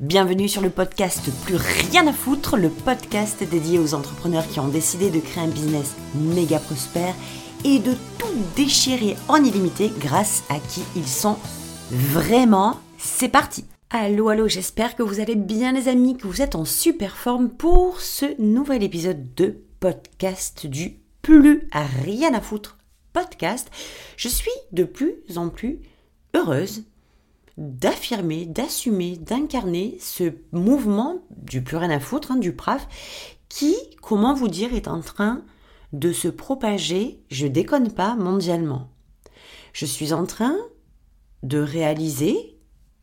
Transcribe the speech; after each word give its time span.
Bienvenue 0.00 0.48
sur 0.48 0.62
le 0.62 0.70
podcast 0.70 1.28
Plus 1.44 1.56
rien 1.56 2.06
à 2.06 2.12
foutre, 2.12 2.56
le 2.56 2.68
podcast 2.68 3.42
dédié 3.42 3.80
aux 3.80 3.94
entrepreneurs 3.94 4.46
qui 4.46 4.60
ont 4.60 4.68
décidé 4.68 5.10
de 5.10 5.18
créer 5.18 5.42
un 5.42 5.48
business 5.48 5.96
méga 6.14 6.60
prospère 6.60 7.16
et 7.64 7.80
de 7.80 7.94
tout 8.16 8.32
déchirer 8.54 9.16
en 9.26 9.42
illimité 9.42 9.90
grâce 9.98 10.44
à 10.50 10.60
qui 10.60 10.84
ils 10.94 11.08
sont 11.08 11.36
vraiment. 11.90 12.78
C'est 12.96 13.28
parti 13.28 13.64
Allô, 13.90 14.28
allô, 14.28 14.46
j'espère 14.46 14.94
que 14.94 15.02
vous 15.02 15.18
allez 15.18 15.34
bien 15.34 15.72
les 15.72 15.88
amis, 15.88 16.16
que 16.16 16.28
vous 16.28 16.42
êtes 16.42 16.54
en 16.54 16.64
super 16.64 17.16
forme 17.16 17.48
pour 17.48 18.00
ce 18.00 18.40
nouvel 18.40 18.84
épisode 18.84 19.34
de 19.34 19.58
podcast 19.80 20.68
du 20.68 20.98
Plus 21.22 21.68
rien 22.04 22.34
à 22.34 22.40
foutre 22.40 22.78
podcast. 23.12 23.68
Je 24.16 24.28
suis 24.28 24.52
de 24.70 24.84
plus 24.84 25.16
en 25.34 25.48
plus 25.48 25.80
heureuse 26.36 26.84
d'affirmer, 27.58 28.46
d'assumer, 28.46 29.16
d'incarner 29.16 29.98
ce 30.00 30.32
mouvement 30.52 31.26
du 31.30 31.62
plus 31.62 31.76
rien 31.76 31.90
à 31.90 31.98
foutre, 31.98 32.30
hein, 32.30 32.36
du 32.36 32.54
PRAF, 32.54 32.88
qui, 33.48 33.74
comment 34.00 34.32
vous 34.32 34.48
dire, 34.48 34.72
est 34.74 34.88
en 34.88 35.00
train 35.00 35.42
de 35.92 36.12
se 36.12 36.28
propager, 36.28 37.20
je 37.30 37.46
déconne 37.46 37.90
pas, 37.90 38.14
mondialement. 38.14 38.90
Je 39.72 39.86
suis 39.86 40.12
en 40.12 40.24
train 40.24 40.54
de 41.42 41.58
réaliser 41.58 42.56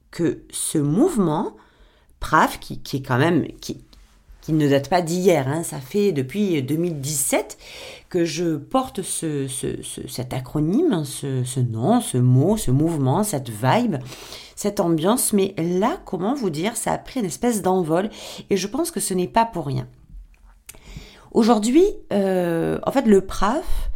que 0.10 0.46
ce 0.52 0.78
mouvement, 0.78 1.58
PRAF, 2.22 2.60
qui, 2.60 2.82
est 2.94 3.06
quand 3.06 3.18
même, 3.18 3.46
qui 4.46 4.54
ne 4.54 4.70
date 4.70 4.90
pas 4.90 5.02
d'hier, 5.02 5.48
hein. 5.48 5.64
ça 5.64 5.80
fait 5.80 6.12
depuis 6.12 6.62
2017 6.62 7.58
que 8.10 8.26
je 8.26 8.58
porte 8.58 9.02
ce, 9.02 9.48
cet 10.08 10.34
acronyme, 10.34 10.94
hein, 10.94 11.04
ce, 11.04 11.44
ce, 11.44 11.60
nom, 11.60 12.00
ce 12.00 12.20
mot, 12.20 12.56
ce 12.56 12.70
mouvement, 12.70 13.24
cette 13.24 13.50
vibe, 13.50 13.96
cette 14.56 14.80
ambiance, 14.80 15.34
mais 15.34 15.56
là, 15.58 15.98
comment 16.06 16.36
vous 16.36 16.52
dire, 16.52 16.78
ça 16.78 16.92
a 16.92 17.00
pris 17.00 17.22
une 17.22 17.26
espèce 17.26 17.64
d'envol 17.64 18.12
et 18.52 18.56
je 18.56 18.68
pense 18.68 18.92
que 18.92 19.00
ce 19.00 19.16
n'est 19.16 19.28
pas 19.28 19.46
pour 19.46 19.66
rien. 19.66 19.88
Aujourd'hui, 21.32 21.84
euh, 22.14 22.78
en 22.84 22.92
fait, 22.92 23.08
le 23.08 23.22
PRAF, 23.22 23.90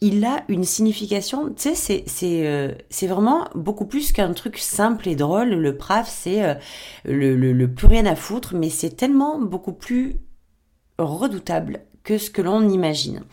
il 0.00 0.24
a 0.24 0.44
une 0.48 0.64
signification, 0.64 1.48
tu 1.48 1.74
sais, 1.74 2.04
c'est 2.06 2.46
euh, 2.46 2.72
vraiment 3.02 3.48
beaucoup 3.54 3.84
plus 3.84 4.12
qu'un 4.12 4.32
truc 4.32 4.58
simple 4.58 5.08
et 5.08 5.16
drôle. 5.16 5.48
Le 5.48 5.76
PRAF, 5.76 6.08
c'est 6.08 6.44
euh, 6.44 6.54
le, 7.04 7.34
le, 7.34 7.72
plus 7.72 7.88
rien 7.88 8.06
à 8.06 8.14
foutre, 8.14 8.54
mais 8.54 8.70
c'est 8.70 8.90
tellement 8.90 9.40
beaucoup 9.40 9.72
plus 9.72 10.16
redoutable 10.98 11.80
que 12.04 12.16
ce 12.16 12.30
que 12.30 12.42
l'on 12.42 12.68
imagine. 12.68 13.24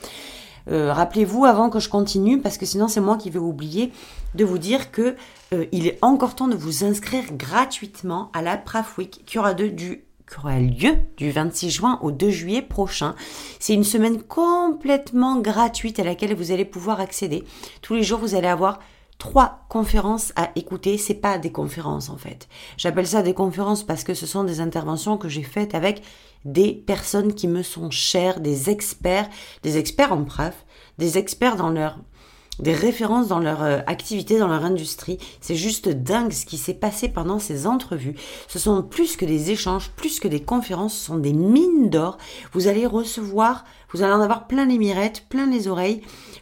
Euh, 0.72 0.92
rappelez-vous 0.92 1.46
avant 1.46 1.70
que 1.70 1.80
je 1.80 1.90
continue, 1.90 2.42
parce 2.42 2.58
que 2.58 2.66
sinon 2.66 2.88
c'est 2.88 3.02
moi 3.02 3.18
qui 3.18 3.30
vais 3.30 3.38
oublier 3.38 3.92
de 4.34 4.44
vous 4.44 4.58
dire 4.58 4.92
que 4.92 5.16
il 5.72 5.88
est 5.88 6.00
encore 6.02 6.36
temps 6.36 6.48
de 6.50 6.56
vous 6.56 6.84
inscrire 6.84 7.24
gratuitement 7.32 8.30
à 8.34 8.42
la 8.42 8.58
PRAF 8.58 8.98
Week 8.98 9.22
qui 9.26 9.38
aura 9.38 9.54
de, 9.54 9.68
du 9.68 10.05
qui 10.30 10.40
aura 10.40 10.60
lieu 10.60 10.98
du 11.18 11.32
26 11.32 11.70
juin 11.70 12.00
au 12.02 12.12
2 12.12 12.30
juillet 12.30 12.62
prochain. 12.62 13.16
C'est 13.60 13.74
une 13.74 13.84
semaine 13.84 14.22
complètement 14.22 15.40
gratuite 15.40 16.00
à 16.00 16.04
laquelle 16.04 16.36
vous 16.36 16.52
allez 16.52 16.66
pouvoir 16.66 17.00
accéder. 17.00 17.44
Tous 17.82 17.96
les 17.96 18.04
jours, 18.04 18.20
vous 18.20 18.36
allez 18.36 18.48
avoir 18.48 18.80
trois 19.18 19.66
conférences 19.70 20.34
à 20.36 20.52
écouter. 20.56 20.98
C'est 20.98 21.14
pas 21.14 21.38
des 21.38 21.52
conférences 21.52 22.10
en 22.10 22.18
fait. 22.18 22.48
J'appelle 22.78 23.08
ça 23.08 23.22
des 23.22 23.34
conférences 23.34 23.84
parce 23.84 24.04
que 24.04 24.14
ce 24.14 24.26
sont 24.26 24.44
des 24.44 24.60
interventions 24.60 25.18
que 25.18 25.30
j'ai 25.30 25.44
faites 25.44 25.76
avec 25.76 26.02
des 26.44 26.74
personnes 26.74 27.34
qui 27.34 27.48
me 27.48 27.64
sont 27.64 27.90
chères, 27.90 28.40
des 28.40 28.70
experts, 28.70 29.30
des 29.64 29.78
experts 29.78 30.14
en 30.14 30.24
preuve, 30.24 30.56
des 30.98 31.18
experts 31.18 31.56
dans 31.56 31.70
leur 31.70 31.98
des 32.60 32.74
références 32.74 33.28
dans 33.28 33.40
leur 33.40 33.64
euh, 33.64 33.80
activité, 33.88 34.40
dans 34.40 34.48
leur 34.48 34.64
industrie. 34.64 35.18
C'est 35.42 35.56
juste 35.56 35.90
dingue 35.90 36.32
ce 36.32 36.46
qui 36.46 36.58
s'est 36.58 36.74
passé 36.74 37.10
pendant 37.10 37.40
ces 37.40 37.68
entrevues. 37.68 38.16
Ce 38.48 38.60
sont 38.60 38.82
plus 38.84 39.18
que 39.18 39.26
des 39.26 39.52
échanges, 39.52 39.92
plus 39.96 40.20
que 40.20 40.28
des 40.28 40.42
conférences, 40.42 40.98
ce 40.98 41.06
sont 41.06 41.18
des 41.18 41.34
mines 41.34 41.90
d'or. 41.90 42.18
Vous 42.54 42.68
allez 42.68 42.86
recevoir, 42.86 43.66
vous 43.92 44.04
allez 44.04 44.14
en 44.14 44.22
avoir 44.22 44.48
plein 44.48 44.66
les 44.66 44.78
mirettes, 44.78 45.26
plein 45.30 45.48
les 45.48 45.68
oreilles, 45.68 46.02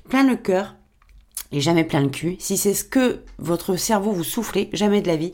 plein 0.10 0.24
le 0.24 0.36
cœur. 0.36 0.76
Et 1.52 1.62
jamais 1.62 1.84
plein 1.84 2.02
le 2.02 2.10
cul. 2.10 2.36
Si 2.40 2.58
c'est 2.58 2.74
ce 2.74 2.84
que 2.84 3.22
votre 3.38 3.76
cerveau 3.76 4.12
vous 4.12 4.24
soufflez, 4.24 4.70
jamais 4.74 5.02
de 5.02 5.08
la 5.08 5.18
vie. 5.18 5.34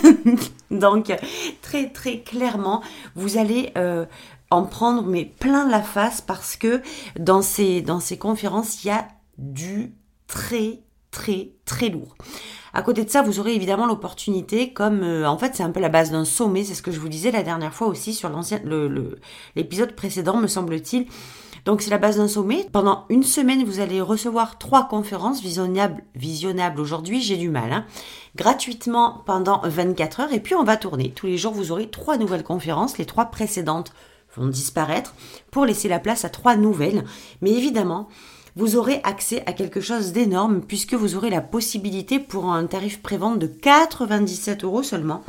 Donc, 0.70 1.12
très 1.62 1.90
très 1.90 2.20
clairement, 2.20 2.80
vous 3.16 3.38
allez 3.38 3.72
euh, 3.76 4.06
en 4.50 4.62
prendre 4.62 5.02
mais 5.02 5.24
plein 5.24 5.68
la 5.68 5.82
face 5.82 6.20
parce 6.20 6.54
que 6.54 6.80
dans 7.18 7.42
ces, 7.42 7.80
dans 7.80 7.98
ces 7.98 8.18
conférences, 8.18 8.84
il 8.84 8.88
y 8.88 8.90
a 8.90 9.08
du 9.38 9.94
très 10.26 10.80
très 11.10 11.50
très 11.64 11.88
lourd. 11.90 12.16
À 12.74 12.82
côté 12.82 13.04
de 13.04 13.10
ça, 13.10 13.20
vous 13.22 13.38
aurez 13.38 13.54
évidemment 13.54 13.86
l'opportunité, 13.86 14.72
comme 14.72 15.02
euh, 15.02 15.28
en 15.28 15.36
fait 15.36 15.54
c'est 15.54 15.62
un 15.62 15.70
peu 15.70 15.80
la 15.80 15.90
base 15.90 16.10
d'un 16.10 16.24
sommet, 16.24 16.64
c'est 16.64 16.74
ce 16.74 16.82
que 16.82 16.90
je 16.90 16.98
vous 16.98 17.10
disais 17.10 17.30
la 17.30 17.42
dernière 17.42 17.74
fois 17.74 17.86
aussi 17.86 18.14
sur 18.14 18.30
l'épisode 19.54 19.92
précédent, 19.94 20.38
me 20.38 20.46
semble-t-il. 20.46 21.06
Donc 21.64 21.80
c'est 21.80 21.90
la 21.90 21.98
base 21.98 22.16
d'un 22.16 22.28
sommet. 22.28 22.66
Pendant 22.72 23.04
une 23.08 23.22
semaine, 23.22 23.64
vous 23.64 23.78
allez 23.78 24.00
recevoir 24.00 24.58
trois 24.58 24.88
conférences 24.88 25.40
visionnables, 25.40 26.02
visionnables 26.16 26.80
aujourd'hui, 26.80 27.20
j'ai 27.20 27.36
du 27.36 27.50
mal, 27.50 27.72
hein, 27.72 27.86
gratuitement 28.34 29.22
pendant 29.26 29.60
24 29.64 30.20
heures. 30.20 30.32
Et 30.32 30.40
puis 30.40 30.54
on 30.54 30.64
va 30.64 30.76
tourner. 30.76 31.12
Tous 31.12 31.26
les 31.26 31.38
jours, 31.38 31.52
vous 31.52 31.70
aurez 31.70 31.88
trois 31.88 32.16
nouvelles 32.16 32.42
conférences. 32.42 32.98
Les 32.98 33.04
trois 33.04 33.26
précédentes 33.26 33.92
vont 34.34 34.48
disparaître 34.48 35.14
pour 35.50 35.64
laisser 35.64 35.88
la 35.88 36.00
place 36.00 36.24
à 36.24 36.30
trois 36.30 36.56
nouvelles. 36.56 37.04
Mais 37.42 37.52
évidemment, 37.52 38.08
vous 38.56 38.76
aurez 38.76 39.00
accès 39.04 39.42
à 39.46 39.52
quelque 39.52 39.80
chose 39.80 40.12
d'énorme 40.12 40.60
puisque 40.60 40.94
vous 40.94 41.16
aurez 41.16 41.30
la 41.30 41.40
possibilité 41.40 42.18
pour 42.18 42.46
un 42.52 42.66
tarif 42.66 43.00
prévente 43.00 43.38
de 43.38 43.46
97 43.46 44.64
euros 44.64 44.82
seulement 44.82 45.22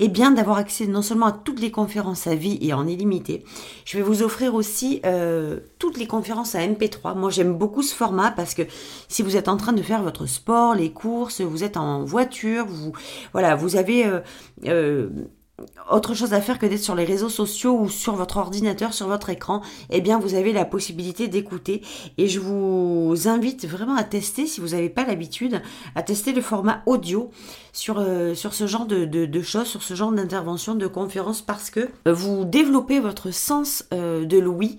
et 0.00 0.06
eh 0.06 0.08
bien 0.08 0.32
d'avoir 0.32 0.58
accès 0.58 0.86
non 0.88 1.02
seulement 1.02 1.26
à 1.26 1.32
toutes 1.32 1.60
les 1.60 1.70
conférences 1.70 2.26
à 2.26 2.34
vie 2.34 2.58
et 2.60 2.72
en 2.72 2.86
illimité. 2.86 3.44
Je 3.84 3.96
vais 3.96 4.02
vous 4.02 4.22
offrir 4.22 4.56
aussi 4.56 5.00
euh, 5.06 5.60
toutes 5.78 5.98
les 5.98 6.08
conférences 6.08 6.56
à 6.56 6.66
MP3. 6.66 7.16
Moi 7.16 7.30
j'aime 7.30 7.54
beaucoup 7.54 7.82
ce 7.82 7.94
format 7.94 8.32
parce 8.32 8.54
que 8.54 8.62
si 9.08 9.22
vous 9.22 9.36
êtes 9.36 9.46
en 9.46 9.56
train 9.56 9.72
de 9.72 9.82
faire 9.82 10.02
votre 10.02 10.26
sport, 10.26 10.74
les 10.74 10.90
courses, 10.90 11.42
vous 11.42 11.62
êtes 11.62 11.76
en 11.76 12.02
voiture, 12.02 12.66
vous 12.66 12.92
voilà, 13.32 13.54
vous 13.54 13.76
avez 13.76 14.04
euh, 14.04 14.18
euh, 14.66 15.10
autre 15.90 16.14
chose 16.14 16.34
à 16.34 16.40
faire 16.40 16.58
que 16.58 16.66
d'être 16.66 16.82
sur 16.82 16.94
les 16.94 17.04
réseaux 17.04 17.28
sociaux 17.28 17.78
ou 17.78 17.88
sur 17.88 18.16
votre 18.16 18.38
ordinateur, 18.38 18.92
sur 18.92 19.06
votre 19.06 19.30
écran, 19.30 19.62
eh 19.90 20.00
bien 20.00 20.18
vous 20.18 20.34
avez 20.34 20.52
la 20.52 20.64
possibilité 20.64 21.28
d'écouter. 21.28 21.82
Et 22.18 22.26
je 22.26 22.40
vous 22.40 23.14
invite 23.26 23.66
vraiment 23.66 23.94
à 23.94 24.02
tester, 24.02 24.46
si 24.46 24.60
vous 24.60 24.70
n'avez 24.70 24.88
pas 24.88 25.04
l'habitude, 25.04 25.62
à 25.94 26.02
tester 26.02 26.32
le 26.32 26.40
format 26.40 26.82
audio 26.86 27.30
sur, 27.72 27.98
euh, 27.98 28.34
ce 28.34 28.66
genre 28.66 28.86
de, 28.86 29.04
de, 29.04 29.42
choses, 29.42 29.68
sur 29.68 29.82
ce 29.82 29.94
genre 29.94 30.10
d'intervention, 30.10 30.74
de 30.74 30.86
conférence, 30.86 31.42
parce 31.42 31.70
que 31.70 31.88
vous 32.06 32.44
développez 32.44 32.98
votre 32.98 33.30
sens 33.30 33.84
euh, 33.92 34.24
de 34.24 34.38
l'ouïe 34.38 34.78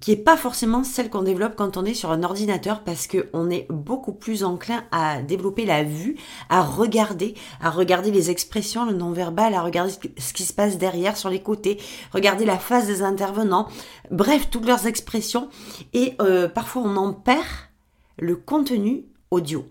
qui 0.00 0.12
est 0.12 0.16
pas 0.16 0.36
forcément 0.36 0.84
celle 0.84 1.10
qu'on 1.10 1.22
développe 1.22 1.54
quand 1.56 1.76
on 1.76 1.84
est 1.84 1.94
sur 1.94 2.10
un 2.10 2.22
ordinateur 2.22 2.80
parce 2.80 3.06
que 3.06 3.28
on 3.32 3.50
est 3.50 3.66
beaucoup 3.70 4.12
plus 4.12 4.42
enclin 4.42 4.84
à 4.90 5.20
développer 5.22 5.66
la 5.66 5.84
vue, 5.84 6.16
à 6.48 6.62
regarder, 6.62 7.34
à 7.60 7.70
regarder 7.70 8.10
les 8.10 8.30
expressions, 8.30 8.86
le 8.86 8.94
non-verbal, 8.94 9.54
à 9.54 9.62
regarder 9.62 9.92
ce 10.18 10.32
qui 10.32 10.44
se 10.44 10.52
passe 10.52 10.78
derrière, 10.78 11.16
sur 11.16 11.28
les 11.28 11.40
côtés, 11.40 11.78
regarder 12.12 12.44
la 12.44 12.58
face 12.58 12.86
des 12.86 13.02
intervenants, 13.02 13.68
bref, 14.10 14.48
toutes 14.50 14.66
leurs 14.66 14.86
expressions. 14.86 15.48
Et 15.92 16.14
euh, 16.20 16.48
parfois 16.48 16.82
on 16.82 16.96
en 16.96 17.12
perd 17.12 17.44
le 18.18 18.36
contenu 18.36 19.04
audio. 19.32 19.64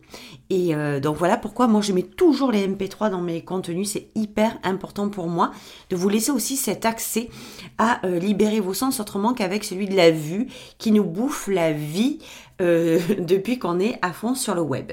Et 0.49 0.75
euh, 0.75 0.99
donc 0.99 1.15
voilà 1.17 1.37
pourquoi 1.37 1.67
moi 1.67 1.81
je 1.81 1.93
mets 1.93 2.03
toujours 2.03 2.51
les 2.51 2.67
MP3 2.67 3.09
dans 3.09 3.21
mes 3.21 3.41
contenus. 3.41 3.91
C'est 3.91 4.07
hyper 4.15 4.57
important 4.63 5.07
pour 5.09 5.27
moi 5.27 5.51
de 5.89 5.95
vous 5.95 6.09
laisser 6.09 6.31
aussi 6.31 6.57
cet 6.57 6.85
accès 6.85 7.29
à 7.77 8.05
euh, 8.05 8.19
libérer 8.19 8.59
vos 8.59 8.73
sens 8.73 8.99
autrement 8.99 9.33
qu'avec 9.33 9.63
celui 9.63 9.87
de 9.87 9.95
la 9.95 10.11
vue 10.11 10.47
qui 10.77 10.91
nous 10.91 11.05
bouffe 11.05 11.47
la 11.47 11.71
vie 11.71 12.19
euh, 12.59 12.99
depuis 13.19 13.59
qu'on 13.59 13.79
est 13.79 13.97
à 14.01 14.11
fond 14.11 14.35
sur 14.35 14.55
le 14.55 14.61
web. 14.61 14.91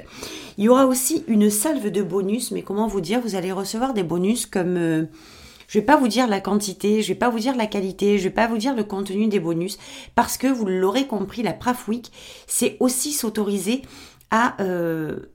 Il 0.59 0.65
y 0.65 0.69
aura 0.69 0.87
aussi 0.87 1.25
une 1.27 1.51
salve 1.51 1.91
de 1.91 2.03
bonus, 2.03 2.53
mais 2.53 2.63
comment 2.63 2.87
vous 2.87 3.01
dire, 3.01 3.21
vous 3.21 3.35
allez 3.35 3.53
recevoir 3.53 3.95
des 3.95 4.05
bonus 4.05 4.47
comme... 4.47 5.09
Je 5.69 5.79
vais 5.79 5.85
pas 5.85 5.97
vous 5.99 6.09
dire 6.09 6.27
la 6.27 6.41
quantité, 6.41 7.03
je 7.03 7.09
vais 7.09 7.19
pas 7.19 7.29
vous 7.29 7.39
dire 7.39 7.55
la 7.55 7.67
qualité, 7.67 8.17
je 8.17 8.25
vais 8.25 8.35
pas 8.35 8.47
vous 8.47 8.57
dire 8.57 8.75
le 8.75 8.85
contenu 8.85 9.29
des 9.29 9.39
bonus, 9.39 9.79
parce 10.15 10.39
que 10.39 10.47
vous 10.47 10.65
l'aurez 10.65 11.07
compris, 11.07 11.43
la 11.43 11.53
Praf 11.53 11.89
Week, 11.89 12.11
c'est 12.47 12.79
aussi 12.81 13.13
s'autoriser 13.13 13.83
à 14.31 14.61
euh, 14.63 15.33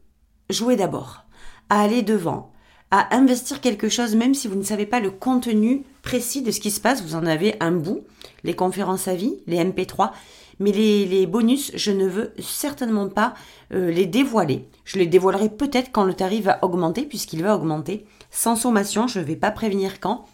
jouer 0.49 0.75
d'abord, 0.75 1.25
à 1.69 1.81
aller 1.81 2.01
devant, 2.01 2.51
à 2.91 3.15
investir 3.15 3.61
quelque 3.61 3.89
chose, 3.89 4.15
même 4.15 4.33
si 4.33 4.47
vous 4.47 4.55
ne 4.55 4.63
savez 4.63 4.85
pas 4.85 4.99
le 4.99 5.11
contenu 5.11 5.83
précis 6.03 6.41
de 6.41 6.51
ce 6.51 6.59
qui 6.59 6.71
se 6.71 6.79
passe. 6.79 7.03
Vous 7.03 7.15
en 7.15 7.25
avez 7.25 7.55
un 7.59 7.71
bout, 7.71 8.03
les 8.43 8.55
conférences 8.55 9.07
à 9.07 9.15
vie, 9.15 9.39
les 9.47 9.57
MP3, 9.57 10.11
mais 10.59 10.71
les, 10.71 11.25
bonus, 11.25 11.71
je 11.75 11.91
ne 11.91 12.07
veux 12.07 12.33
certainement 12.39 13.09
pas 13.09 13.33
euh, 13.73 13.89
les 13.91 14.05
dévoiler. 14.05 14.67
Je 14.85 14.99
les 14.99 15.07
dévoilerai 15.07 15.49
peut-être 15.49 15.91
quand 15.91 16.03
le 16.03 16.13
tarif 16.13 16.45
va 16.45 16.59
augmenter, 16.63 17.03
puisqu'il 17.03 17.41
va 17.41 17.55
augmenter. 17.55 18.05
Sans 18.29 18.55
sommation, 18.55 19.07
je 19.07 19.19
ne 19.19 19.25
vais 19.25 19.35
pas 19.35 19.51
prévenir 19.51 19.99
quand. 19.99 20.25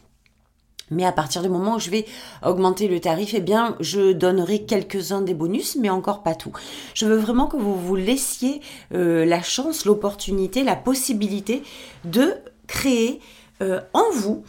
Mais 0.92 1.06
à 1.06 1.12
partir 1.12 1.42
du 1.42 1.50
moment 1.50 1.76
où 1.76 1.80
je 1.80 1.90
vais 1.90 2.06
augmenter 2.46 2.88
le 2.88 3.00
tarif, 3.00 3.34
eh 3.34 3.42
bien, 3.42 3.76
je 3.80 4.12
donnerai 4.12 4.64
quelques-uns 4.64 5.22
des 5.22 5.34
bonus, 5.34 5.76
mais 5.76 5.90
encore 5.90 6.24
pas 6.24 6.36
tout. 6.36 6.52
Je 6.94 7.06
veux 7.06 7.18
vraiment 7.18 7.48
que 7.48 7.58
vous 7.58 7.76
vous 7.76 7.96
laissiez 7.96 8.62
euh, 8.94 9.26
la 9.26 9.42
chance, 9.42 9.86
l'opportunité, 9.86 10.64
la 10.64 10.76
possibilité 10.76 11.64
de 12.06 12.34
créer 12.68 13.20
euh, 13.62 13.82
en 13.94 14.10
vous 14.12 14.44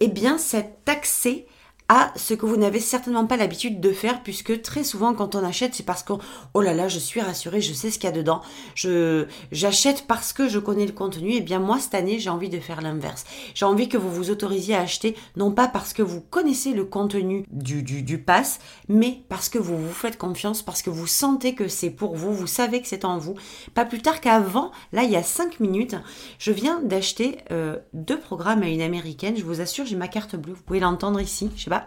eh 0.00 0.08
bien 0.08 0.36
cet 0.36 0.86
accès 0.86 1.46
à 1.94 2.10
ce 2.16 2.32
que 2.32 2.46
vous 2.46 2.56
n'avez 2.56 2.80
certainement 2.80 3.26
pas 3.26 3.36
l'habitude 3.36 3.78
de 3.78 3.92
faire 3.92 4.22
puisque 4.22 4.62
très 4.62 4.82
souvent 4.82 5.12
quand 5.12 5.34
on 5.34 5.44
achète 5.44 5.74
c'est 5.74 5.82
parce 5.82 6.02
que 6.02 6.14
oh 6.54 6.62
là 6.62 6.72
là 6.72 6.88
je 6.88 6.98
suis 6.98 7.20
rassurée 7.20 7.60
je 7.60 7.74
sais 7.74 7.90
ce 7.90 7.98
qu'il 7.98 8.08
y 8.08 8.12
a 8.12 8.16
dedans 8.16 8.40
je 8.74 9.26
j'achète 9.50 10.06
parce 10.06 10.32
que 10.32 10.48
je 10.48 10.58
connais 10.58 10.86
le 10.86 10.92
contenu 10.92 11.34
et 11.34 11.42
bien 11.42 11.58
moi 11.58 11.78
cette 11.78 11.94
année 11.94 12.18
j'ai 12.18 12.30
envie 12.30 12.48
de 12.48 12.58
faire 12.60 12.80
l'inverse. 12.80 13.24
J'ai 13.54 13.66
envie 13.66 13.90
que 13.90 13.98
vous 13.98 14.10
vous 14.10 14.30
autorisiez 14.30 14.74
à 14.74 14.80
acheter 14.80 15.14
non 15.36 15.52
pas 15.52 15.68
parce 15.68 15.92
que 15.92 16.00
vous 16.00 16.22
connaissez 16.22 16.72
le 16.72 16.86
contenu 16.86 17.44
du, 17.50 17.82
du, 17.82 18.00
du 18.02 18.16
pass 18.16 18.60
mais 18.88 19.20
parce 19.28 19.50
que 19.50 19.58
vous 19.58 19.76
vous 19.76 19.92
faites 19.92 20.16
confiance 20.16 20.62
parce 20.62 20.80
que 20.80 20.88
vous 20.88 21.06
sentez 21.06 21.54
que 21.54 21.68
c'est 21.68 21.90
pour 21.90 22.16
vous 22.16 22.32
vous 22.32 22.46
savez 22.46 22.80
que 22.80 22.88
c'est 22.88 23.04
en 23.04 23.18
vous. 23.18 23.34
Pas 23.74 23.84
plus 23.84 24.00
tard 24.00 24.22
qu'avant 24.22 24.70
là 24.94 25.02
il 25.02 25.10
y 25.10 25.16
a 25.16 25.22
cinq 25.22 25.60
minutes 25.60 25.96
je 26.38 26.52
viens 26.52 26.80
d'acheter 26.80 27.36
euh, 27.50 27.76
deux 27.92 28.18
programmes 28.18 28.62
à 28.62 28.68
une 28.68 28.80
américaine. 28.80 29.36
Je 29.36 29.44
vous 29.44 29.60
assure 29.60 29.84
j'ai 29.84 29.96
ma 29.96 30.08
carte 30.08 30.36
bleue. 30.36 30.54
Vous 30.54 30.62
pouvez 30.62 30.80
l'entendre 30.80 31.20
ici 31.20 31.50
je 31.54 31.64
sais 31.64 31.68
pas 31.68 31.81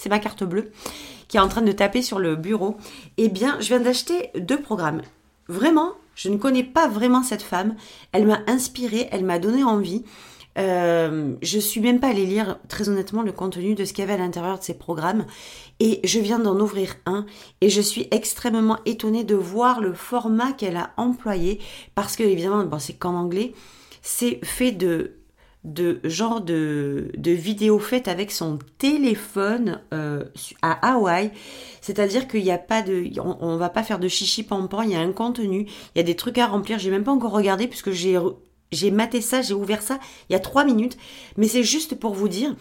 c'est 0.00 0.08
ma 0.08 0.18
carte 0.18 0.44
bleue, 0.44 0.72
qui 1.28 1.36
est 1.36 1.40
en 1.40 1.48
train 1.48 1.60
de 1.60 1.72
taper 1.72 2.00
sur 2.00 2.18
le 2.18 2.34
bureau. 2.34 2.78
Eh 3.18 3.28
bien, 3.28 3.58
je 3.60 3.68
viens 3.68 3.80
d'acheter 3.80 4.30
deux 4.34 4.58
programmes. 4.58 5.02
Vraiment, 5.46 5.92
je 6.14 6.30
ne 6.30 6.38
connais 6.38 6.64
pas 6.64 6.88
vraiment 6.88 7.22
cette 7.22 7.42
femme. 7.42 7.76
Elle 8.12 8.26
m'a 8.26 8.40
inspirée, 8.46 9.08
elle 9.12 9.24
m'a 9.24 9.38
donné 9.38 9.62
envie. 9.62 10.04
Euh, 10.58 11.34
je 11.42 11.58
suis 11.58 11.82
même 11.82 12.00
pas 12.00 12.08
allée 12.08 12.24
lire 12.24 12.58
très 12.68 12.88
honnêtement 12.88 13.22
le 13.22 13.30
contenu 13.30 13.74
de 13.74 13.84
ce 13.84 13.92
qu'il 13.92 14.02
y 14.02 14.04
avait 14.04 14.20
à 14.20 14.24
l'intérieur 14.24 14.58
de 14.58 14.64
ces 14.64 14.74
programmes 14.74 15.26
et 15.78 16.00
je 16.02 16.18
viens 16.18 16.40
d'en 16.40 16.58
ouvrir 16.58 16.96
un 17.06 17.24
et 17.60 17.70
je 17.70 17.80
suis 17.80 18.08
extrêmement 18.10 18.78
étonnée 18.84 19.22
de 19.22 19.36
voir 19.36 19.80
le 19.80 19.94
format 19.94 20.52
qu'elle 20.52 20.76
a 20.76 20.90
employé 20.96 21.60
parce 21.94 22.16
que 22.16 22.24
évidemment 22.24 22.64
bon, 22.64 22.80
c'est 22.80 22.94
qu'en 22.94 23.14
anglais 23.14 23.52
c'est 24.02 24.44
fait 24.44 24.72
de 24.72 25.19
de 25.64 26.00
genre 26.04 26.40
de, 26.40 27.10
de 27.16 27.32
vidéos 27.32 27.78
faites 27.78 28.08
avec 28.08 28.30
son 28.30 28.58
téléphone 28.78 29.80
euh, 29.92 30.24
à 30.62 30.92
Hawaï. 30.92 31.32
C'est-à-dire 31.82 32.28
qu'il 32.28 32.42
n'y 32.42 32.50
a 32.50 32.58
pas 32.58 32.82
de, 32.82 33.10
on, 33.20 33.56
va 33.56 33.68
pas 33.68 33.82
faire 33.82 33.98
de 33.98 34.08
chichi 34.08 34.42
pampan. 34.42 34.82
Il 34.82 34.90
y 34.90 34.94
a 34.94 35.00
un 35.00 35.12
contenu, 35.12 35.66
il 35.94 35.98
y 35.98 36.00
a 36.00 36.04
des 36.04 36.16
trucs 36.16 36.38
à 36.38 36.46
remplir. 36.46 36.78
J'ai 36.78 36.90
même 36.90 37.04
pas 37.04 37.12
encore 37.12 37.32
regardé 37.32 37.66
puisque 37.66 37.90
j'ai 37.90 38.18
j'ai 38.72 38.92
maté 38.92 39.20
ça, 39.20 39.42
j'ai 39.42 39.54
ouvert 39.54 39.82
ça 39.82 39.98
il 40.28 40.32
y 40.32 40.36
a 40.36 40.40
trois 40.40 40.64
minutes. 40.64 40.96
Mais 41.36 41.48
c'est 41.48 41.64
juste 41.64 41.94
pour 41.94 42.14
vous 42.14 42.28
dire 42.28 42.54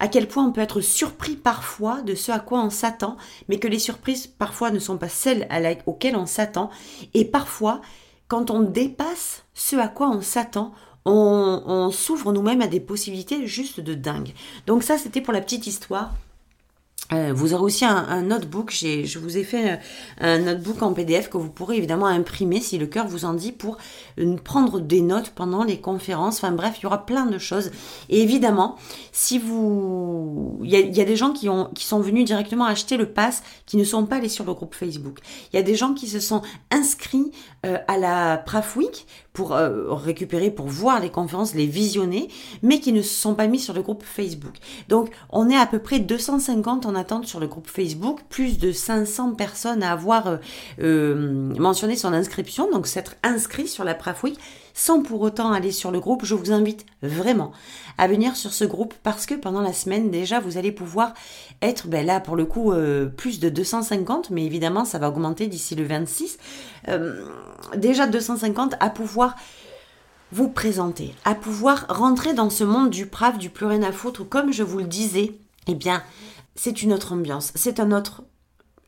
à 0.00 0.08
quel 0.08 0.28
point 0.28 0.46
on 0.46 0.52
peut 0.52 0.60
être 0.60 0.80
surpris 0.80 1.36
parfois 1.36 2.02
de 2.02 2.14
ce 2.14 2.30
à 2.30 2.38
quoi 2.38 2.62
on 2.62 2.70
s'attend, 2.70 3.16
mais 3.48 3.58
que 3.58 3.68
les 3.68 3.80
surprises 3.80 4.26
parfois 4.26 4.70
ne 4.70 4.78
sont 4.78 4.96
pas 4.96 5.08
celles 5.08 5.48
auxquelles 5.86 6.16
on 6.16 6.26
s'attend. 6.26 6.70
Et 7.14 7.24
parfois, 7.24 7.80
quand 8.28 8.50
on 8.50 8.60
dépasse 8.60 9.44
ce 9.54 9.76
à 9.76 9.88
quoi 9.88 10.08
on 10.10 10.20
s'attend, 10.20 10.72
on, 11.08 11.90
s'ouvre 11.90 12.32
nous-mêmes 12.32 12.62
à 12.62 12.66
des 12.66 12.80
possibilités 12.80 13.46
juste 13.46 13.80
de 13.80 13.94
dingue. 13.94 14.32
Donc 14.66 14.82
ça, 14.82 14.98
c'était 14.98 15.20
pour 15.20 15.32
la 15.32 15.40
petite 15.40 15.66
histoire. 15.66 16.14
Euh, 17.12 17.32
vous 17.34 17.54
aurez 17.54 17.62
aussi 17.62 17.84
un, 17.84 18.22
notebook. 18.22 18.70
Je 18.72 19.18
vous 19.18 19.38
ai 19.38 19.44
fait 19.44 19.72
euh, 19.72 19.76
un 20.20 20.38
notebook 20.38 20.82
en 20.82 20.92
PDF 20.92 21.30
que 21.30 21.38
vous 21.38 21.48
pourrez 21.48 21.76
évidemment 21.76 22.06
imprimer 22.06 22.60
si 22.60 22.76
le 22.76 22.86
cœur 22.86 23.06
vous 23.08 23.24
en 23.24 23.32
dit 23.32 23.52
pour 23.52 23.78
euh, 24.18 24.36
prendre 24.36 24.80
des 24.80 25.00
notes 25.00 25.30
pendant 25.30 25.64
les 25.64 25.80
conférences. 25.80 26.36
Enfin 26.38 26.52
bref, 26.52 26.76
il 26.78 26.82
y 26.82 26.86
aura 26.86 27.06
plein 27.06 27.26
de 27.26 27.38
choses. 27.38 27.70
Et 28.10 28.20
évidemment, 28.22 28.76
si 29.12 29.38
vous, 29.38 30.58
il 30.62 30.70
y 30.70 31.00
a, 31.00 31.04
des 31.04 31.16
gens 31.16 31.32
qui 31.32 31.48
ont, 31.48 31.70
qui 31.74 31.84
sont 31.84 32.00
venus 32.00 32.26
directement 32.26 32.66
acheter 32.66 32.96
le 32.96 33.06
pass, 33.06 33.42
qui 33.64 33.78
ne 33.78 33.84
sont 33.84 34.04
pas 34.04 34.16
allés 34.16 34.28
sur 34.28 34.44
le 34.44 34.52
groupe 34.52 34.74
Facebook. 34.74 35.18
Il 35.52 35.56
y 35.56 35.58
a 35.58 35.62
des 35.62 35.74
gens 35.74 35.94
qui 35.94 36.08
se 36.08 36.20
sont 36.20 36.42
inscrits 36.70 37.30
à 37.62 37.98
la 37.98 38.38
Praf 38.38 38.76
Week 38.76 39.06
pour 39.32 39.50
récupérer, 39.50 40.50
pour 40.50 40.66
voir 40.66 41.00
les 41.00 41.10
conférences, 41.10 41.54
les 41.54 41.66
visionner, 41.66 42.28
mais 42.62 42.80
qui 42.80 42.92
ne 42.92 43.02
se 43.02 43.14
sont 43.14 43.34
pas 43.34 43.46
mis 43.46 43.58
sur 43.58 43.74
le 43.74 43.82
groupe 43.82 44.02
Facebook. 44.04 44.54
Donc 44.88 45.10
on 45.30 45.48
est 45.48 45.56
à 45.56 45.66
peu 45.66 45.78
près 45.78 45.98
250 45.98 46.86
en 46.86 46.94
attente 46.98 47.26
sur 47.26 47.40
le 47.40 47.46
groupe 47.46 47.66
Facebook, 47.66 48.20
plus 48.28 48.58
de 48.58 48.72
500 48.72 49.32
personnes 49.32 49.82
à 49.82 49.92
avoir 49.92 50.26
euh, 50.26 50.36
euh, 50.80 51.54
mentionné 51.58 51.96
son 51.96 52.12
inscription, 52.12 52.70
donc 52.70 52.86
s'être 52.86 53.14
inscrit 53.22 53.66
sur 53.66 53.84
la 53.84 53.94
Praf 53.94 54.22
sans 54.74 55.02
pour 55.02 55.22
autant 55.22 55.50
aller 55.52 55.72
sur 55.72 55.90
le 55.90 55.98
groupe, 55.98 56.24
je 56.24 56.34
vous 56.34 56.52
invite 56.52 56.84
vraiment 57.02 57.52
à 57.96 58.06
venir 58.06 58.36
sur 58.36 58.52
ce 58.52 58.64
groupe 58.64 58.94
parce 59.02 59.26
que 59.26 59.34
pendant 59.34 59.60
la 59.60 59.72
semaine 59.72 60.10
déjà 60.10 60.38
vous 60.38 60.56
allez 60.56 60.70
pouvoir 60.70 61.14
être 61.62 61.88
ben 61.88 62.06
là 62.06 62.20
pour 62.20 62.36
le 62.36 62.44
coup 62.44 62.72
plus 63.16 63.40
de 63.40 63.48
250 63.48 64.30
mais 64.30 64.44
évidemment 64.44 64.84
ça 64.84 64.98
va 64.98 65.08
augmenter 65.08 65.48
d'ici 65.48 65.74
le 65.74 65.84
26 65.84 66.38
déjà 67.76 68.06
250 68.06 68.76
à 68.78 68.90
pouvoir 68.90 69.34
vous 70.32 70.48
présenter, 70.48 71.14
à 71.24 71.34
pouvoir 71.34 71.86
rentrer 71.88 72.34
dans 72.34 72.50
ce 72.50 72.64
monde 72.64 72.90
du 72.90 73.06
prave, 73.06 73.38
du 73.38 73.50
plus 73.50 73.66
rien 73.66 73.82
à 73.82 73.92
foutre, 73.92 74.28
comme 74.28 74.52
je 74.52 74.62
vous 74.62 74.78
le 74.78 74.84
disais, 74.84 75.32
eh 75.66 75.74
bien, 75.74 76.02
c'est 76.58 76.82
une 76.82 76.92
autre 76.92 77.12
ambiance, 77.12 77.52
c'est 77.54 77.78
un 77.78 77.92
autre 77.92 78.24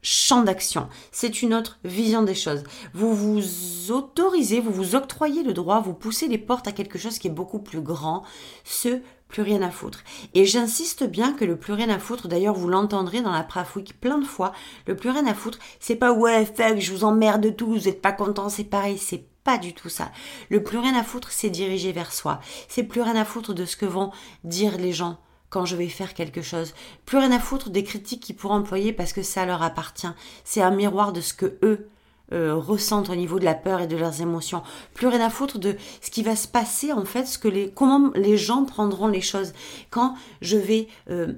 champ 0.02 0.42
d'action, 0.42 0.88
c'est 1.12 1.40
une 1.40 1.54
autre 1.54 1.78
vision 1.84 2.22
des 2.22 2.34
choses. 2.34 2.64
Vous 2.94 3.14
vous 3.14 3.92
autorisez, 3.92 4.60
vous 4.60 4.72
vous 4.72 4.96
octroyez 4.96 5.44
le 5.44 5.52
droit, 5.52 5.80
vous 5.80 5.94
poussez 5.94 6.26
les 6.26 6.38
portes 6.38 6.66
à 6.66 6.72
quelque 6.72 6.98
chose 6.98 7.18
qui 7.20 7.28
est 7.28 7.30
beaucoup 7.30 7.60
plus 7.60 7.80
grand, 7.80 8.24
ce 8.64 9.00
plus 9.28 9.42
rien 9.42 9.62
à 9.62 9.70
foutre. 9.70 10.00
Et 10.34 10.46
j'insiste 10.46 11.04
bien 11.04 11.32
que 11.32 11.44
le 11.44 11.56
plus 11.56 11.72
rien 11.72 11.90
à 11.90 12.00
foutre, 12.00 12.26
d'ailleurs 12.26 12.56
vous 12.56 12.66
l'entendrez 12.66 13.22
dans 13.22 13.30
la 13.30 13.44
Praf 13.44 13.78
plein 14.00 14.18
de 14.18 14.26
fois, 14.26 14.50
le 14.88 14.96
plus 14.96 15.10
rien 15.10 15.26
à 15.28 15.34
foutre, 15.34 15.60
c'est 15.78 15.94
pas 15.94 16.12
ouais, 16.12 16.46
fuck, 16.46 16.80
je 16.80 16.92
vous 16.92 17.04
emmerde 17.04 17.54
tous, 17.54 17.66
vous 17.66 17.88
êtes 17.88 18.02
pas 18.02 18.10
content, 18.10 18.48
c'est 18.48 18.64
pareil, 18.64 18.98
c'est 18.98 19.28
pas 19.44 19.58
du 19.58 19.74
tout 19.74 19.88
ça. 19.88 20.10
Le 20.48 20.60
plus 20.64 20.78
rien 20.78 20.96
à 20.98 21.04
foutre, 21.04 21.30
c'est 21.30 21.50
diriger 21.50 21.92
vers 21.92 22.12
soi. 22.12 22.40
C'est 22.68 22.82
plus 22.82 23.00
rien 23.00 23.14
à 23.14 23.24
foutre 23.24 23.54
de 23.54 23.64
ce 23.64 23.76
que 23.76 23.86
vont 23.86 24.10
dire 24.42 24.76
les 24.76 24.92
gens 24.92 25.18
quand 25.50 25.66
je 25.66 25.76
vais 25.76 25.88
faire 25.88 26.14
quelque 26.14 26.42
chose. 26.42 26.72
Plus 27.04 27.18
rien 27.18 27.32
à 27.32 27.38
foutre 27.38 27.70
des 27.70 27.84
critiques 27.84 28.22
qu'ils 28.22 28.36
pourront 28.36 28.54
employer 28.54 28.92
parce 28.92 29.12
que 29.12 29.22
ça 29.22 29.44
leur 29.44 29.62
appartient. 29.62 30.08
C'est 30.44 30.62
un 30.62 30.70
miroir 30.70 31.12
de 31.12 31.20
ce 31.20 31.34
que 31.34 31.58
eux 31.62 31.88
euh, 32.32 32.54
ressentent 32.54 33.10
au 33.10 33.16
niveau 33.16 33.40
de 33.40 33.44
la 33.44 33.54
peur 33.54 33.80
et 33.80 33.88
de 33.88 33.96
leurs 33.96 34.22
émotions. 34.22 34.62
Plus 34.94 35.08
rien 35.08 35.20
à 35.20 35.30
foutre 35.30 35.58
de 35.58 35.76
ce 36.00 36.10
qui 36.10 36.22
va 36.22 36.36
se 36.36 36.46
passer 36.46 36.92
en 36.92 37.04
fait, 37.04 37.26
ce 37.26 37.38
que 37.38 37.48
les, 37.48 37.70
comment 37.70 38.12
les 38.14 38.36
gens 38.36 38.64
prendront 38.64 39.08
les 39.08 39.20
choses 39.20 39.52
quand 39.90 40.14
je 40.40 40.56
vais 40.56 40.86
euh, 41.10 41.32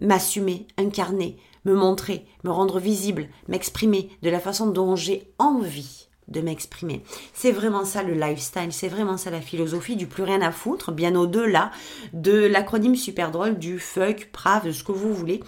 m'assumer, 0.00 0.66
incarner, 0.76 1.36
me 1.64 1.74
montrer, 1.74 2.26
me 2.42 2.50
rendre 2.50 2.80
visible, 2.80 3.28
m'exprimer 3.46 4.10
de 4.22 4.30
la 4.30 4.40
façon 4.40 4.66
dont 4.66 4.96
j'ai 4.96 5.32
envie 5.38 6.08
de 6.28 6.40
m'exprimer. 6.40 7.02
C'est 7.32 7.52
vraiment 7.52 7.84
ça 7.84 8.02
le 8.02 8.14
lifestyle, 8.14 8.72
c'est 8.72 8.88
vraiment 8.88 9.16
ça 9.16 9.30
la 9.30 9.40
philosophie 9.40 9.96
du 9.96 10.06
plus 10.06 10.22
rien 10.22 10.42
à 10.42 10.50
foutre, 10.50 10.92
bien 10.92 11.14
au-delà 11.14 11.70
de 12.12 12.46
l'acronyme 12.46 12.96
super 12.96 13.30
drôle 13.30 13.58
du 13.58 13.78
fuck, 13.78 14.30
prave, 14.32 14.70
ce 14.70 14.84
que 14.84 14.92
vous 14.92 15.12
voulez. 15.12 15.42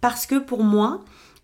Parce 0.00 0.26
que 0.26 0.38
pour 0.38 0.62
moi, 0.62 1.00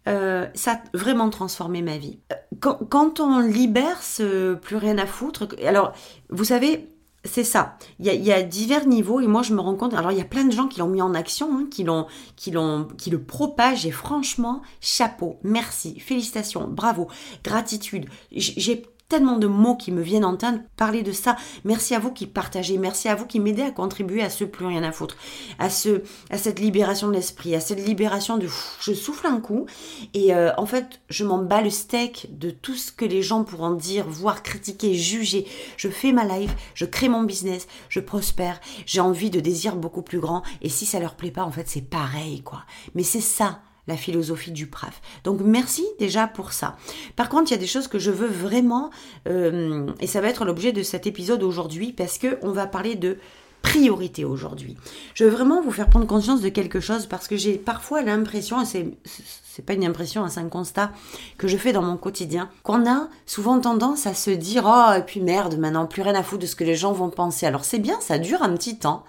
euh, 0.09 0.47
ça 0.55 0.73
a 0.73 0.81
vraiment 0.95 1.31
transformé 1.31 1.83
ma 1.83 1.99
vie. 1.99 2.21
Quand, 2.61 2.79
quand, 2.89 3.21
on 3.21 3.41
libère 3.41 4.03
ce 4.03 4.55
plus 4.55 4.77
rien 4.77 4.99
à 4.99 5.07
foutre, 5.07 5.49
alors 5.65 5.93
vous 6.31 6.45
savez, 6.45 6.89
c'est 7.27 7.45
ça. 7.45 7.77
Il 7.99 8.07
y, 8.07 8.33
a, 8.33 8.43
divers 8.43 8.87
niveaux 8.87 9.21
et 9.21 9.27
moi 9.27 9.43
je 9.43 9.55
me 9.55 9.61
rends 9.61 9.75
compte. 9.75 9.95
Alors 9.95 10.13
il 10.13 10.19
y 10.19 10.23
a 10.23 10.25
plein 10.25 10.45
de 10.45 10.53
gens 10.53 10.69
qui 10.69 10.79
l'ont 10.79 10.89
mis 10.89 11.03
en 11.03 11.15
action, 11.15 11.49
hein, 11.57 11.67
qui 11.71 11.85
l'ont, 11.85 12.07
qui 12.37 12.51
l'ont, 12.51 12.89
qui 12.97 13.11
le 13.11 13.23
propagent 13.23 13.87
et 13.87 13.91
franchement, 13.91 14.63
chapeau, 14.81 15.39
merci, 15.43 15.99
félicitations, 16.01 16.69
bravo, 16.69 17.09
gratitude. 17.45 18.07
J'ai 18.33 18.85
tellement 19.09 19.37
de 19.37 19.47
mots 19.47 19.77
qui 19.77 19.93
me 19.93 20.03
viennent 20.03 20.25
en 20.25 20.37
tête 20.37 20.47
parler 20.77 21.03
de 21.03 21.13
ça. 21.13 21.37
Merci 21.65 21.95
à 21.95 21.99
vous 21.99 22.13
qui 22.13 22.27
partagez, 22.27 22.79
merci 22.79 23.09
à 23.09 23.15
vous 23.15 23.27
qui 23.27 23.41
m'aidez 23.41 23.63
à 23.63 23.71
contribuer 23.71 24.23
à 24.23 24.31
ce 24.31 24.45
plus 24.45 24.67
rien 24.67 24.83
à 24.83 24.93
foutre, 24.93 25.17
à 25.59 25.71
ce, 25.71 26.03
à 26.31 26.39
cette 26.39 26.59
libération 26.59 27.09
de 27.09 27.13
l'esprit, 27.13 27.55
à 27.55 27.61
cette 27.61 27.85
libération 27.85 28.37
de 28.37 28.47
je 28.81 28.93
souffle 28.93 29.27
un 29.27 29.41
coup 29.41 29.67
et 30.15 30.35
euh, 30.35 30.53
en 30.57 30.67
fait 30.67 31.01
je 31.09 31.25
m'en 31.25 31.39
bats 31.39 31.63
le 31.63 31.71
steak 31.71 32.39
de 32.39 32.51
tout 32.51 32.75
ce 32.75 32.93
que 32.93 33.05
les 33.05 33.23
gens 33.23 33.45
pourront 33.45 33.73
dire, 33.73 34.07
voir, 34.09 34.43
critiquer, 34.43 34.95
juger. 34.95 35.47
Je 35.77 35.89
fais 35.89 36.13
ma 36.13 36.25
life, 36.25 36.55
je 36.75 36.85
crée 36.85 37.09
mon 37.09 37.23
business, 37.23 37.67
je 37.89 38.01
prospère, 38.01 38.61
j'ai 38.87 39.01
envie 39.01 39.31
de 39.31 39.41
désir 39.41 39.77
beaucoup 39.77 40.03
plus 40.03 40.21
grand 40.21 40.43
et 40.63 40.69
si 40.69 40.87
ça 40.87 41.01
leur 41.01 41.15
plaît 41.15 41.31
pas 41.31 41.45
en 41.45 41.53
fait 41.53 41.69
c'est 41.69 41.89
pareil 41.89 42.43
quoi. 42.43 42.65
Mais 42.95 43.03
c'est 43.03 43.21
ça 43.21 43.61
la 43.87 43.97
philosophie 43.97 44.51
du 44.51 44.67
PRAF. 44.67 45.01
Donc 45.25 45.41
merci 45.41 45.85
déjà 45.99 46.27
pour 46.27 46.53
ça. 46.53 46.77
Par 47.15 47.29
contre, 47.29 47.51
il 47.51 47.55
y 47.55 47.59
a 47.59 47.61
des 47.61 47.67
choses 47.67 47.89
que 47.89 47.99
je 47.99 48.11
veux 48.11 48.29
vraiment, 48.29 48.91
euh, 49.29 49.87
et 50.01 50.07
ça 50.07 50.21
va 50.21 50.29
être 50.29 50.45
l'objet 50.45 50.73
de 50.73 50.83
cet 50.83 51.07
épisode 51.07 51.43
aujourd'hui, 51.43 51.93
parce 51.93 52.19
que 52.19 52.39
on 52.43 52.51
va 52.51 52.67
parler 52.67 52.95
de 52.95 53.19
priorité 53.63 54.25
aujourd'hui. 54.25 54.77
Je 55.15 55.25
veux 55.25 55.31
vraiment 55.31 55.61
vous 55.61 55.73
faire 55.73 55.91
prendre 55.91 56.07
conscience 56.07 56.41
de 56.41 56.49
quelque 56.49 56.79
chose 56.79 57.07
parce 57.07 57.27
que 57.27 57.37
j'ai 57.37 57.55
parfois 57.59 58.03
l'impression, 58.03 58.63
et 58.63 58.65
c'est, 58.65 58.97
c'est 59.05 59.65
pas 59.65 59.73
une 59.73 59.85
impression, 59.85 60.23
hein, 60.23 60.29
c'est 60.29 60.41
un 60.41 60.49
constat 60.49 60.93
que 61.37 61.49
je 61.49 61.57
fais 61.57 61.73
dans 61.73 61.83
mon 61.83 61.97
quotidien, 61.97 62.49
qu'on 62.63 62.89
a 62.89 63.09
souvent 63.25 63.59
tendance 63.59 64.07
à 64.07 64.15
se 64.15 64.31
dire 64.31 64.65
oh 64.67 64.93
et 64.97 65.03
puis 65.03 65.21
merde 65.21 65.59
maintenant 65.59 65.87
plus 65.87 66.03
rien 66.03 66.15
à 66.15 66.23
foutre 66.23 66.43
de 66.43 66.47
ce 66.47 66.55
que 66.55 66.65
les 66.65 66.77
gens 66.77 66.93
vont 66.93 67.11
penser. 67.11 67.47
Alors 67.47 67.65
c'est 67.65 67.81
bien, 67.81 68.01
ça 68.01 68.19
dure 68.19 68.43
un 68.43 68.55
petit 68.55 68.79
temps, 68.79 69.05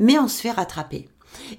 mais 0.00 0.18
on 0.18 0.26
se 0.26 0.40
fait 0.40 0.50
rattraper. 0.50 1.08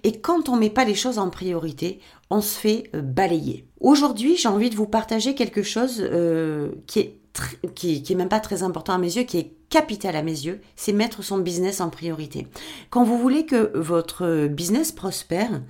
Et 0.03 0.20
quand 0.20 0.50
on 0.50 0.56
met 0.56 0.70
pas 0.70 0.86
les 0.86 0.96
choses 0.96 1.20
en 1.20 1.30
priorité, 1.30 2.00
on 2.30 2.42
se 2.42 2.58
fait 2.58 2.89
euh, 2.96 3.01
balayer. 3.01 3.68
Aujourd'hui, 3.80 4.38
j'ai 4.38 4.48
envie 4.48 4.70
de 4.70 4.75
vous 4.75 4.88
partager 4.88 5.36
quelque 5.36 5.63
chose 5.63 5.98
euh, 6.01 6.72
qui 6.88 7.00
est 7.00 7.20
qui, 7.74 8.03
qui 8.03 8.13
est 8.13 8.15
même 8.15 8.30
pas 8.30 8.39
très 8.39 8.62
important 8.62 8.94
à 8.94 9.00
mes 9.00 9.15
yeux, 9.15 9.24
qui 9.24 9.39
est 9.39 9.53
capital 9.70 10.15
à 10.15 10.22
mes 10.22 10.46
yeux, 10.46 10.62
c'est 10.75 10.94
mettre 10.94 11.24
son 11.24 11.39
business 11.39 11.82
en 11.82 11.89
priorité. 11.89 12.48
Quand 12.92 13.03
vous 13.03 13.18
voulez 13.18 13.48
que 13.48 13.75
votre 13.75 14.48
business 14.48 14.92
prospère, 14.92 15.62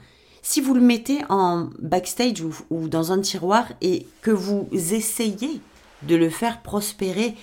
si 0.41 0.59
vous 0.59 0.73
le 0.73 0.81
mettez 0.81 1.19
en 1.29 1.69
backstage 1.79 2.41
ou, 2.41 2.53
ou 2.69 2.89
dans 2.89 3.13
un 3.13 3.21
tiroir 3.21 3.65
et 3.79 4.05
que 4.21 4.31
vous 4.31 4.67
essayez 4.73 5.61
de 6.01 6.17
le 6.17 6.29
faire 6.29 6.61
prospérer 6.61 7.35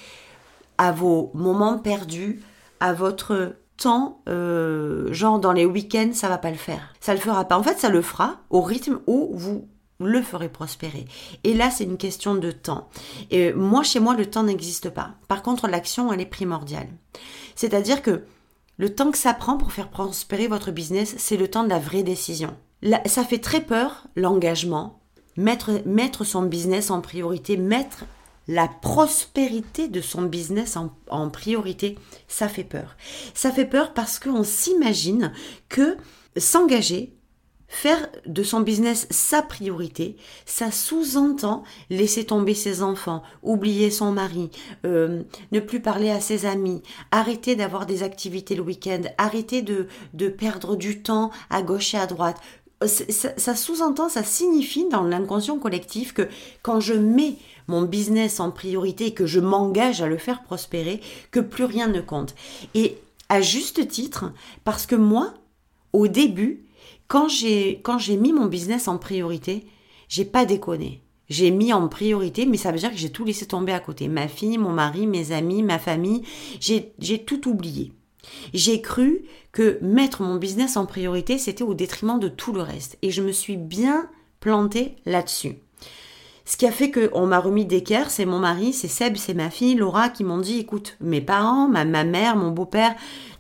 à 0.77 0.93
vos 0.93 1.31
moments 1.33 1.79
perdus, 1.79 2.43
à 2.79 2.93
votre 2.93 3.57
temps, 3.81 4.23
euh, 4.29 5.13
genre 5.13 5.39
dans 5.39 5.53
les 5.53 5.65
week-ends, 5.65 6.11
ça 6.13 6.29
va 6.29 6.39
pas 6.39 6.51
le 6.51 6.57
faire. 6.57 6.95
Ça 7.01 7.15
le 7.15 7.21
fera 7.21 7.45
pas. 7.45 7.59
En 7.59 7.63
fait, 7.63 7.79
ça 7.79 7.89
le 7.89 8.03
fera 8.03 8.41
au 8.51 8.61
rythme 8.61 9.01
où 9.07 9.31
vous 9.33 9.69
le 9.99 10.23
ferez 10.23 10.49
prospérer. 10.49 11.07
Et 11.45 11.55
là, 11.55 11.71
c'est 11.71 11.85
une 11.85 11.97
question 11.97 12.35
de 12.35 12.51
temps. 12.51 12.89
Et 13.31 13.53
moi, 13.53 13.83
chez 13.83 14.01
moi, 14.01 14.15
le 14.15 14.27
temps 14.27 14.43
n'existe 14.43 14.91
pas. 14.91 15.13
Par 15.29 15.43
contre, 15.43 15.67
l'action, 15.67 16.13
elle 16.13 16.21
est 16.21 16.27
primordiale. 16.27 16.89
C'est-à-dire 17.55 18.03
que 18.03 18.23
le 18.79 18.95
temps 18.95 19.11
que 19.11 19.19
ça 19.19 19.35
prend 19.35 19.57
pour 19.57 19.73
faire 19.73 19.89
prospérer 19.89 20.47
votre 20.47 20.71
business, 20.71 21.15
c'est 21.19 21.37
le 21.37 21.49
temps 21.49 21.65
de 21.65 21.69
la 21.69 21.79
vraie 21.79 22.03
décision. 22.03 22.57
Là, 22.83 23.01
ça 23.07 23.25
fait 23.25 23.39
très 23.39 23.61
peur, 23.61 24.07
l'engagement, 24.17 25.01
mettre, 25.37 25.71
mettre 25.85 26.25
son 26.25 26.43
business 26.43 26.91
en 26.91 27.01
priorité, 27.01 27.57
mettre 27.57 28.05
la 28.49 28.69
prospérité 28.69 29.89
de 29.89 30.01
son 30.01 30.23
business 30.23 30.77
en, 30.77 31.31
priorité, 31.31 31.97
ça 32.29 32.49
fait 32.49 32.65
peur. 32.65 32.97
Ça 33.35 33.51
fait 33.51 33.65
peur 33.65 33.93
parce 33.95 34.19
qu'on 34.19 34.45
s'imagine 34.45 35.33
que 35.69 35.97
s'engager, 36.37 37.15
faire 37.69 38.09
de 38.27 38.43
son 38.43 38.61
business 38.61 39.07
sa 39.11 39.43
priorité, 39.43 40.17
ça 40.45 40.73
sous-entend 40.73 41.63
laisser 41.89 42.25
tomber 42.25 42.55
ses 42.55 42.83
enfants, 42.83 43.23
oublier 43.43 43.91
son 43.91 44.11
mari, 44.11 44.51
euh, 44.85 45.23
ne 45.53 45.61
plus 45.61 45.81
parler 45.81 46.11
à 46.11 46.21
ses 46.21 46.45
amis, 46.45 46.83
arrêter 47.13 47.55
d'avoir 47.55 47.87
des 47.87 48.03
activités 48.03 48.57
le 48.57 48.63
week-end, 48.63 49.03
arrêter 49.17 49.63
de, 49.63 49.87
perdre 50.29 50.75
du 50.75 51.03
temps 51.03 51.31
à 51.49 51.63
gauche 51.63 51.95
et 51.95 51.99
à 51.99 52.07
droite. 52.07 52.37
Ça, 52.87 53.29
ça 53.37 53.55
sous-entend, 53.55 54.09
ça 54.09 54.25
signifie 54.25 54.89
dans 54.89 55.03
l'inconscient 55.03 55.59
collectif 55.59 56.15
que 56.15 56.27
quand 56.63 56.81
je 56.81 56.95
mets 56.95 57.37
mon 57.71 57.83
business 57.83 58.41
en 58.41 58.51
priorité 58.51 59.07
et 59.07 59.15
que 59.15 59.27
je 59.27 59.41
m'engage 59.41 60.03
à 60.03 60.09
le 60.09 60.19
faire 60.19 60.43
prospérer, 60.43 61.01
que 61.31 61.41
plus 61.41 61.65
rien 61.65 61.89
ne 61.89 62.01
compte. 62.01 62.35
Et 62.75 62.99
à 63.29 63.41
juste 63.41 63.89
titre, 63.89 64.33
parce 64.65 64.87
que 64.87 64.97
moi, 64.97 65.33
au 65.93 66.09
début, 66.09 66.67
quand 67.09 67.29
j'ai 67.29 67.83
j'ai 67.99 68.17
mis 68.17 68.33
mon 68.33 68.47
business 68.47 68.89
en 68.89 68.99
priorité, 68.99 69.67
j'ai 70.09 70.25
pas 70.25 70.45
déconné. 70.45 71.03
J'ai 71.29 71.53
mis 71.53 71.73
en 71.73 71.87
priorité, 71.87 72.45
mais 72.45 72.57
ça 72.57 72.73
veut 72.73 72.79
dire 72.79 72.91
que 72.91 72.97
j'ai 72.97 73.11
tout 73.11 73.25
laissé 73.25 73.47
tomber 73.47 73.73
à 73.73 73.79
côté. 73.79 74.09
Ma 74.09 74.27
fille, 74.27 74.59
mon 74.59 74.73
mari, 74.73 75.07
mes 75.07 75.31
amis, 75.31 75.63
ma 75.63 75.79
famille, 75.79 76.23
j'ai 76.59 77.25
tout 77.25 77.49
oublié. 77.49 77.93
J'ai 78.53 78.81
cru 78.83 79.23
que 79.53 79.79
mettre 79.81 80.23
mon 80.23 80.37
business 80.37 80.77
en 80.77 80.87
priorité, 80.87 81.39
c'était 81.39 81.63
au 81.63 81.75
détriment 81.75 82.19
de 82.19 82.29
tout 82.29 82.53
le 82.53 82.63
reste. 82.63 82.99
Et 83.03 83.13
je 83.13 83.23
me 83.23 83.31
suis 83.31 83.57
bien 83.57 84.09
plantée 84.41 84.97
là-dessus. 85.07 85.57
Ce 86.51 86.57
qui 86.57 86.67
a 86.67 86.73
fait 86.73 86.91
qu'on 86.91 87.27
m'a 87.27 87.39
remis 87.39 87.65
d'équerre, 87.65 88.11
c'est 88.11 88.27
mon 88.27 88.41
mari, 88.41 88.73
c'est 88.73 88.89
Seb, 88.89 89.17
c'est 89.17 89.35
ma 89.35 89.51
fille, 89.51 89.77
Laura, 89.77 90.09
qui 90.09 90.25
m'ont 90.25 90.41
dit, 90.41 90.59
écoute, 90.59 90.97
mes 91.01 91.21
parents, 91.21 91.69
ma, 91.69 91.85
mère, 91.85 92.35
mon 92.35 92.51
beau-père, 92.51 92.97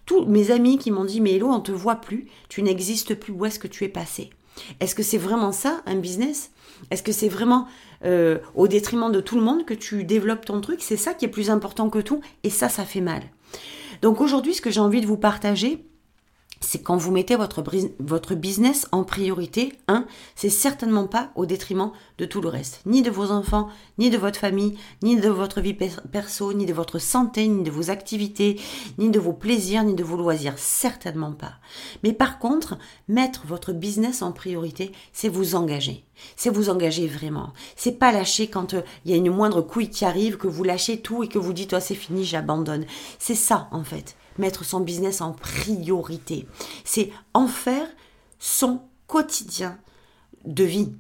tous 0.07 0.27
mes 0.27 0.53
amis 0.53 0.79
qui 0.79 0.93
m'ont 0.93 1.05
dit, 1.05 1.21
mais 1.21 1.33
Hello, 1.33 1.49
on 1.49 1.59
te 1.59 1.73
voit 1.73 1.97
plus, 1.97 2.29
tu 2.49 2.63
n'existes 2.63 3.17
plus, 3.17 3.33
où 3.33 3.45
est-ce 3.45 3.59
que 3.59 3.67
tu 3.67 3.83
es 3.83 3.89
passé? 3.89 4.31
Est-ce 4.79 4.95
que 4.95 5.03
c'est 5.03 5.19
vraiment 5.19 5.51
ça, 5.51 5.83
un 5.87 5.97
business? 5.97 6.53
Est-ce 6.93 7.03
que 7.03 7.11
c'est 7.11 7.29
vraiment 7.29 7.67
euh, 8.05 8.39
au 8.55 8.69
détriment 8.69 9.11
de 9.11 9.21
tout 9.21 9.35
le 9.35 9.43
monde 9.43 9.65
que 9.65 9.75
tu 9.75 10.05
développes 10.05 10.45
ton 10.45 10.61
truc? 10.61 10.81
C'est 10.81 10.97
ça 10.97 11.13
qui 11.13 11.25
est 11.25 11.29
plus 11.29 11.51
important 11.51 11.91
que 11.91 11.99
tout, 11.99 12.21
et 12.45 12.51
ça, 12.51 12.69
ça 12.69 12.85
fait 12.85 13.01
mal. 13.01 13.23
Donc 14.03 14.21
aujourd'hui, 14.21 14.55
ce 14.55 14.61
que 14.61 14.71
j'ai 14.71 14.79
envie 14.79 15.01
de 15.01 15.07
vous 15.07 15.19
partager, 15.19 15.85
c'est 16.61 16.83
quand 16.83 16.97
vous 16.97 17.11
mettez 17.11 17.37
votre, 17.37 17.65
votre 17.99 18.35
business 18.35 18.87
en 18.93 19.03
priorité, 19.03 19.73
un, 19.89 20.07
c'est 20.37 20.51
certainement 20.51 21.07
pas 21.07 21.31
au 21.35 21.47
détriment 21.47 21.93
de 22.19 22.27
tout 22.27 22.41
le 22.41 22.49
reste, 22.49 22.83
ni 22.85 23.03
de 23.03 23.11
vos 23.11 23.31
enfants, 23.31 23.69
ni 23.99 24.11
de 24.11 24.19
votre 24.19 24.39
famille, 24.39 24.77
ni 25.03 25.17
de 25.17 25.29
votre 25.31 25.61
vie 25.61 25.75
perso, 25.75 26.53
ni 26.53 26.67
de 26.67 26.75
votre 26.75 26.99
santé, 26.99 27.49
ni 27.49 27.65
de 27.65 27.71
vos 27.71 27.91
activités, 27.91 28.61
ni 28.99 29.09
de 29.09 29.19
vos 29.19 29.33
plaisirs, 29.33 29.85
ni 29.85 29.95
de 29.95 30.05
vos 30.05 30.17
loisirs, 30.17 30.59
certainement 30.59 31.33
pas. 31.33 31.55
Mais 32.03 32.13
par 32.13 32.39
contre, 32.39 32.79
mettre 33.09 33.47
votre 33.47 33.73
business 33.73 34.21
en 34.21 34.33
priorité, 34.33 34.93
c'est 35.13 35.29
vous 35.29 35.55
engager. 35.55 36.05
C'est 36.37 36.51
vous 36.51 36.69
engager 36.69 37.07
vraiment. 37.07 37.55
C'est 37.77 37.99
pas 37.99 38.13
lâcher 38.13 38.49
quand 38.49 38.75
euh, 38.75 38.83
il 39.07 39.11
y 39.11 39.15
a 39.15 39.17
une 39.17 39.31
moindre 39.31 39.63
couille 39.63 39.89
qui 39.89 40.05
arrive, 40.05 40.37
que 40.37 40.49
vous 40.49 40.65
lâchez 40.65 41.01
tout 41.01 41.25
et 41.25 41.29
que 41.29 41.39
vous 41.39 41.55
dites, 41.55 41.73
oh, 41.73 41.81
c'est 41.81 41.95
fini, 41.95 42.25
j'abandonne. 42.25 42.85
C'est 43.19 43.35
ça, 43.35 43.69
en 43.73 43.85
fait 43.85 44.17
mettre 44.41 44.65
son 44.65 44.81
business 44.81 45.21
en 45.21 45.33
priorité. 45.33 46.47
C'est 46.85 47.11
en 47.35 47.47
faire 47.47 47.87
son 48.39 48.81
quotidien 49.07 49.79
de 50.45 50.65
vie. 50.65 50.93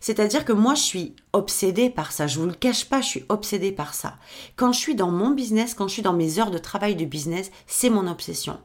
C'est-à-dire 0.00 0.44
que 0.44 0.52
moi, 0.52 0.74
je 0.74 0.82
suis 0.82 1.16
obsédée 1.32 1.90
par 1.90 2.12
ça. 2.12 2.26
Je 2.26 2.38
vous 2.38 2.46
le 2.46 2.52
cache 2.52 2.86
pas, 2.86 3.00
je 3.00 3.08
suis 3.08 3.24
obsédée 3.28 3.72
par 3.72 3.94
ça. 3.94 4.18
Quand 4.56 4.72
je 4.72 4.78
suis 4.78 4.94
dans 4.94 5.10
mon 5.10 5.30
business, 5.30 5.74
quand 5.74 5.88
je 5.88 5.94
suis 5.94 6.02
dans 6.02 6.12
mes 6.12 6.38
heures 6.38 6.50
de 6.50 6.58
travail 6.58 6.96
de 6.96 7.04
business, 7.04 7.50
c'est 7.66 7.90
mon 7.90 8.06
obsession. 8.06 8.58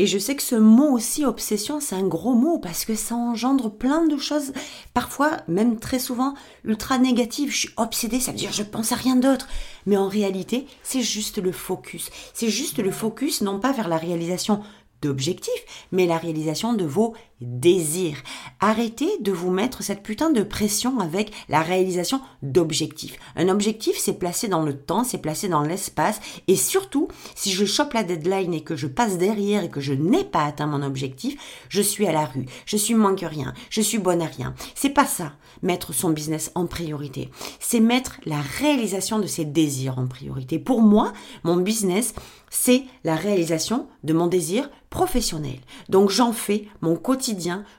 Et 0.00 0.06
je 0.06 0.16
sais 0.16 0.36
que 0.36 0.42
ce 0.42 0.54
mot 0.54 0.92
aussi, 0.92 1.24
obsession, 1.24 1.80
c'est 1.80 1.96
un 1.96 2.06
gros 2.06 2.34
mot 2.34 2.58
parce 2.58 2.84
que 2.84 2.94
ça 2.94 3.16
engendre 3.16 3.68
plein 3.68 4.06
de 4.06 4.16
choses, 4.16 4.52
parfois, 4.94 5.38
même 5.48 5.80
très 5.80 5.98
souvent, 5.98 6.34
ultra 6.64 6.98
négatives. 6.98 7.50
Je 7.50 7.56
suis 7.56 7.70
obsédée, 7.76 8.20
ça 8.20 8.30
veut 8.30 8.38
dire 8.38 8.52
je 8.52 8.62
pense 8.62 8.92
à 8.92 8.96
rien 8.96 9.16
d'autre. 9.16 9.48
Mais 9.86 9.96
en 9.96 10.08
réalité, 10.08 10.66
c'est 10.84 11.02
juste 11.02 11.38
le 11.38 11.50
focus. 11.50 12.10
C'est 12.32 12.48
juste 12.48 12.78
le 12.78 12.92
focus, 12.92 13.40
non 13.40 13.58
pas 13.58 13.72
vers 13.72 13.88
la 13.88 13.96
réalisation 13.96 14.62
d'objectifs, 15.02 15.86
mais 15.92 16.06
la 16.06 16.18
réalisation 16.18 16.74
de 16.74 16.84
vos 16.84 17.14
désirs. 17.40 18.18
Arrêtez 18.60 19.10
de 19.20 19.32
vous 19.32 19.50
mettre 19.50 19.82
cette 19.82 20.02
putain 20.02 20.30
de 20.30 20.42
pression 20.42 20.98
avec 21.00 21.32
la 21.48 21.60
réalisation 21.60 22.20
d'objectifs. 22.42 23.18
Un 23.36 23.48
objectif, 23.48 23.96
c'est 23.98 24.18
placé 24.18 24.48
dans 24.48 24.62
le 24.62 24.76
temps, 24.76 25.04
c'est 25.04 25.18
placé 25.18 25.48
dans 25.48 25.62
l'espace, 25.62 26.20
et 26.48 26.56
surtout, 26.56 27.08
si 27.34 27.52
je 27.52 27.64
chope 27.64 27.92
la 27.92 28.02
deadline 28.02 28.54
et 28.54 28.62
que 28.62 28.76
je 28.76 28.86
passe 28.86 29.18
derrière 29.18 29.64
et 29.64 29.70
que 29.70 29.80
je 29.80 29.92
n'ai 29.92 30.24
pas 30.24 30.44
atteint 30.44 30.66
mon 30.66 30.82
objectif, 30.82 31.40
je 31.68 31.82
suis 31.82 32.06
à 32.06 32.12
la 32.12 32.24
rue, 32.24 32.46
je 32.66 32.76
suis 32.76 32.94
moins 32.94 33.14
que 33.14 33.26
rien, 33.26 33.54
je 33.70 33.80
suis 33.80 33.98
bonne 33.98 34.22
à 34.22 34.26
rien. 34.26 34.54
C'est 34.74 34.90
pas 34.90 35.06
ça, 35.06 35.32
mettre 35.62 35.92
son 35.92 36.10
business 36.10 36.50
en 36.54 36.66
priorité. 36.66 37.30
C'est 37.60 37.80
mettre 37.80 38.20
la 38.24 38.40
réalisation 38.40 39.18
de 39.18 39.26
ses 39.26 39.44
désirs 39.44 39.98
en 39.98 40.06
priorité. 40.06 40.58
Pour 40.58 40.82
moi, 40.82 41.12
mon 41.44 41.56
business, 41.56 42.14
c'est 42.50 42.84
la 43.04 43.14
réalisation 43.14 43.86
de 44.04 44.12
mon 44.12 44.26
désir 44.26 44.70
professionnel. 44.90 45.58
Donc 45.88 46.10
j'en 46.10 46.32
fais 46.32 46.66
mon 46.80 46.96
quotidien, 46.96 47.27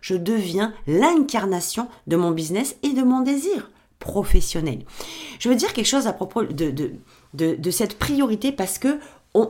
je 0.01 0.15
deviens 0.15 0.73
l'incarnation 0.87 1.87
de 2.07 2.15
mon 2.15 2.31
business 2.31 2.75
et 2.83 2.93
de 2.93 3.01
mon 3.01 3.21
désir 3.21 3.71
professionnel. 3.99 4.85
Je 5.39 5.49
veux 5.49 5.55
dire 5.55 5.73
quelque 5.73 5.85
chose 5.85 6.07
à 6.07 6.13
propos 6.13 6.43
de, 6.43 6.71
de, 7.33 7.71
cette 7.71 7.99
priorité 7.99 8.51
parce 8.51 8.79
que 8.79 8.99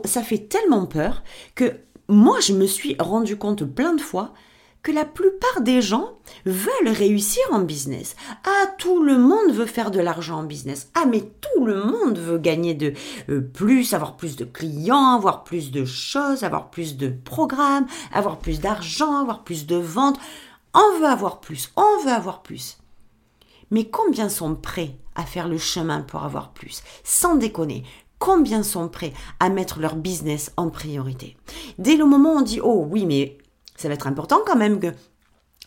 ça 0.05 0.23
fait 0.23 0.49
tellement 0.49 0.85
peur 0.85 1.23
que 1.55 1.77
moi 2.07 2.39
je 2.41 2.53
me 2.53 2.65
suis 2.65 2.95
rendu 2.99 3.37
compte 3.37 3.63
plein 3.63 3.93
de 3.93 4.01
fois 4.01 4.33
que 4.81 4.91
la 4.91 5.05
plupart 5.05 5.61
des 5.61 5.81
gens 5.81 6.13
veulent 6.45 6.93
réussir 6.93 7.43
en 7.51 7.59
business. 7.59 8.15
Ah, 8.45 8.67
tout 8.77 9.03
le 9.03 9.17
monde 9.17 9.51
veut 9.51 9.65
faire 9.65 9.91
de 9.91 9.99
l'argent 9.99 10.39
en 10.39 10.43
business. 10.43 10.89
Ah, 10.95 11.05
mais 11.05 11.21
tout 11.21 11.65
le 11.65 11.83
monde 11.83 12.17
veut 12.17 12.37
gagner 12.37 12.73
de 12.73 12.93
euh, 13.29 13.41
plus, 13.41 13.93
avoir 13.93 14.15
plus 14.15 14.35
de 14.35 14.45
clients, 14.45 15.15
avoir 15.15 15.43
plus 15.43 15.71
de 15.71 15.83
choses, 15.85 16.43
avoir 16.43 16.69
plus 16.69 16.95
de 16.95 17.09
programmes, 17.09 17.87
avoir 18.13 18.37
plus 18.37 18.59
d'argent, 18.61 19.19
avoir 19.19 19.43
plus 19.43 19.67
de 19.67 19.75
ventes. 19.75 20.19
On 20.73 20.99
veut 20.99 21.07
avoir 21.07 21.41
plus, 21.41 21.71
on 21.75 22.03
veut 22.03 22.11
avoir 22.11 22.41
plus. 22.41 22.77
Mais 23.71 23.85
combien 23.85 24.29
sont 24.29 24.55
prêts 24.55 24.95
à 25.15 25.25
faire 25.25 25.47
le 25.47 25.57
chemin 25.57 26.01
pour 26.01 26.23
avoir 26.23 26.51
plus? 26.51 26.83
Sans 27.03 27.35
déconner, 27.35 27.83
combien 28.17 28.63
sont 28.63 28.87
prêts 28.87 29.13
à 29.39 29.49
mettre 29.49 29.79
leur 29.79 29.95
business 29.95 30.51
en 30.57 30.69
priorité? 30.69 31.35
Dès 31.77 31.95
le 31.95 32.05
moment 32.05 32.35
où 32.35 32.37
on 32.37 32.41
dit 32.41 32.61
oh 32.63 32.87
oui 32.89 33.05
mais 33.05 33.37
ça 33.79 33.87
va 33.87 33.93
être 33.93 34.07
important 34.07 34.39
quand 34.45 34.57
même 34.57 34.79
que 34.79 34.93